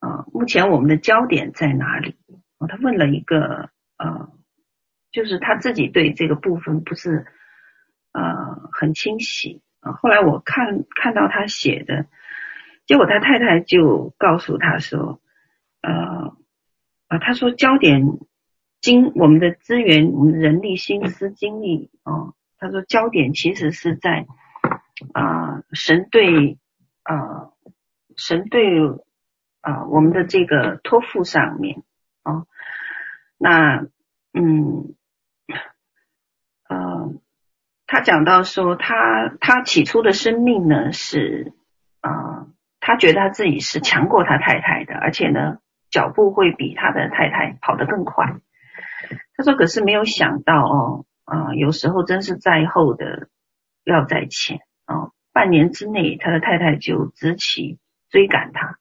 [0.00, 2.16] 呃，目前我们的焦点在哪里？
[2.58, 4.28] 哦，他问了一个，呃，
[5.10, 7.26] 就是他自己对这个部分不是，
[8.12, 9.62] 呃，很清晰。
[9.80, 12.06] 啊，后来我看看到他写的，
[12.84, 15.20] 结果他太太就告诉他说，
[15.82, 16.36] 呃，
[17.08, 18.02] 啊，他说焦点
[18.80, 22.34] 精，我们的资源，我们的人力、心思、精力，哦。
[22.56, 24.26] 他说：“焦点其实是在
[25.12, 26.56] 啊、神对
[27.02, 27.50] 啊、
[28.16, 28.64] 神对
[29.60, 31.82] 啊、我们的这个托付上面
[32.22, 32.46] 啊、
[33.36, 33.86] 那
[34.32, 34.94] 嗯，
[36.68, 37.12] 呃，
[37.86, 41.52] 他讲到说他，他起初的生命呢是
[42.00, 42.46] 啊、
[42.80, 45.58] 他觉得他自己是强过他太太的，而且呢，
[45.94, 48.34] 脚步会比他的太太跑得更快。
[49.36, 53.28] 他说，可是没有想到哦。”啊、有时候真是在后的
[53.82, 57.78] 要在前啊、半年之内，他的太太就直起
[58.10, 58.78] 追赶他。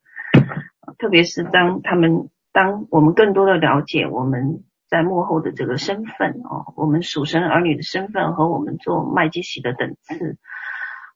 [0.98, 10.38] 特别是当他们，当我们更多的了解我们在幕后的这个身份哦、我们属神儿女的身份和我们做麦基洗的等次，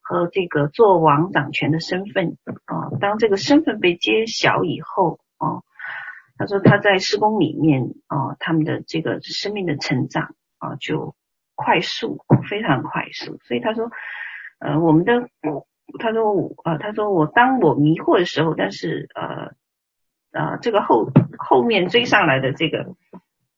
[0.00, 5.60] 和这个做王掌权的身份啊、当这个身份被揭晓以后啊、
[6.38, 11.14] 他说他在施工里面啊、他们的这个生命的成长啊、就。
[11.60, 13.90] 快速，非常快速，所以他说，
[14.60, 15.28] 呃，我们的，
[15.98, 19.50] 他说我，呃，他说我当我迷惑的时候，但是，呃，
[20.30, 22.94] 呃，这个后后面追上来的这个，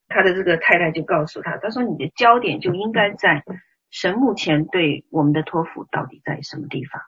[0.09, 3.44] 他的这个太太就告诉他，他说你的焦点就应该在
[3.90, 7.02] 神目前对我们的托付到底在什么地方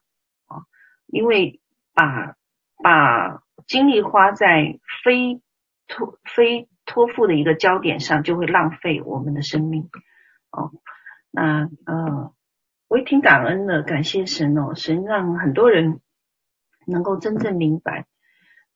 [0.46, 0.64] 啊？
[1.06, 1.62] 因为
[1.94, 2.34] 把
[2.82, 5.40] 把精力花在非
[5.86, 9.90] 托非托付的一个焦点上，就会浪费我们的生命。
[10.50, 10.70] 哦，
[11.30, 12.34] 那呃，
[12.88, 16.00] 我也挺感恩的，感谢神哦，神让很多人
[16.86, 18.06] 能够真正明白，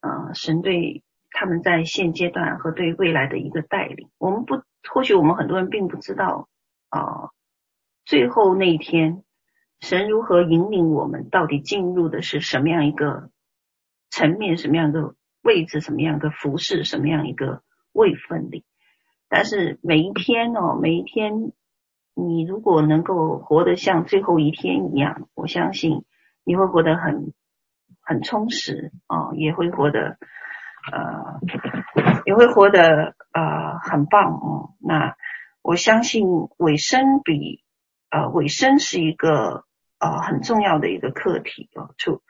[0.01, 4.09] 呃，神对他们在现阶段和对未来的一个带领。
[4.19, 6.49] 我们不，或许我们很多人并不知道
[6.89, 7.31] 啊。
[8.05, 9.25] 最后那一天，
[9.81, 11.29] 神如何引领我们？
[11.29, 13.31] 到底进入的是什么样一个
[14.11, 14.57] 层面？
[14.57, 15.15] 什么样的
[15.47, 15.81] 位置？
[15.81, 16.83] 什么样的服饰？
[16.85, 17.63] 什么样一个
[17.93, 18.65] 位分里？
[19.29, 21.53] 但是每一天哦，每一天，
[22.15, 26.05] 你如果能够活得像最后一天一样，我相信
[26.45, 27.33] 你会活得很
[28.03, 30.19] 很充实哦，也会活得
[30.93, 31.41] 呃，
[32.27, 34.75] 也会活得呃很棒哦。
[34.81, 35.15] 那
[35.63, 36.27] 我相信
[36.59, 37.63] 尾声比。
[38.09, 39.65] 呃，尾声是一个
[39.99, 42.23] 呃很重要的一个课题哦，就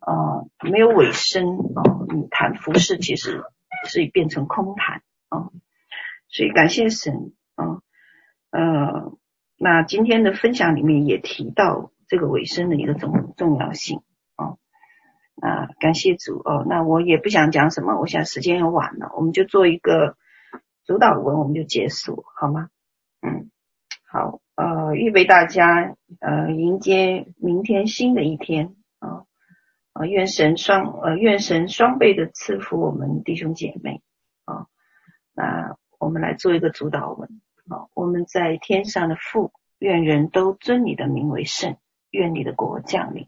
[0.00, 3.44] 呃没有尾声哦，你谈服事其实
[3.84, 5.52] 是变成空谈啊、哦，
[6.28, 7.80] 所以感谢神啊、
[8.50, 9.12] 呃，
[9.56, 14.02] 那今天的分享里面也提到这个尾声的一个重重要性
[14.36, 14.58] 啊、哦，
[15.34, 20.16] 那感谢主哦，那我也不想讲什么，我想时间也晚了，我们就做一个
[20.84, 22.68] 主导文，我们就结束好吗？
[23.22, 23.50] 嗯，
[24.06, 24.40] 好。
[24.58, 28.74] 呃，预备大家呃迎接明天新的一天
[29.98, 30.06] 啊！
[30.06, 34.00] 愿神双呃愿神双倍的赐福我们弟兄姐妹
[34.44, 34.66] 啊！
[35.34, 37.88] 那我们来做一个主祷文啊！
[37.94, 41.76] 我们在天上的父，愿人都尊你的名为圣，
[42.10, 43.26] 愿你的国降临，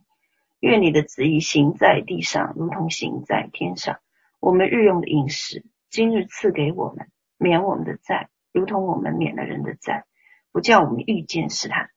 [0.61, 3.99] 愿你的旨意行在地上，如同行在天上。
[4.39, 10.05] 我们日用的饮食，今日赐给我们，免我们的债，如同我们免了人的债。
[10.53, 11.91] 不叫我们遇见试探，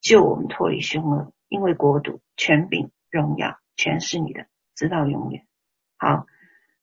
[0.00, 5.46] 救我们脱离凶恶，因为国度、权柄、荣耀，全是你的，直到永远。
[5.96, 6.26] 好，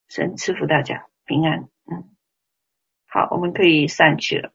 [0.08, 1.68] 神赐福大家平安。
[1.90, 2.14] 嗯，
[3.06, 4.52] 好，我们可以散去了。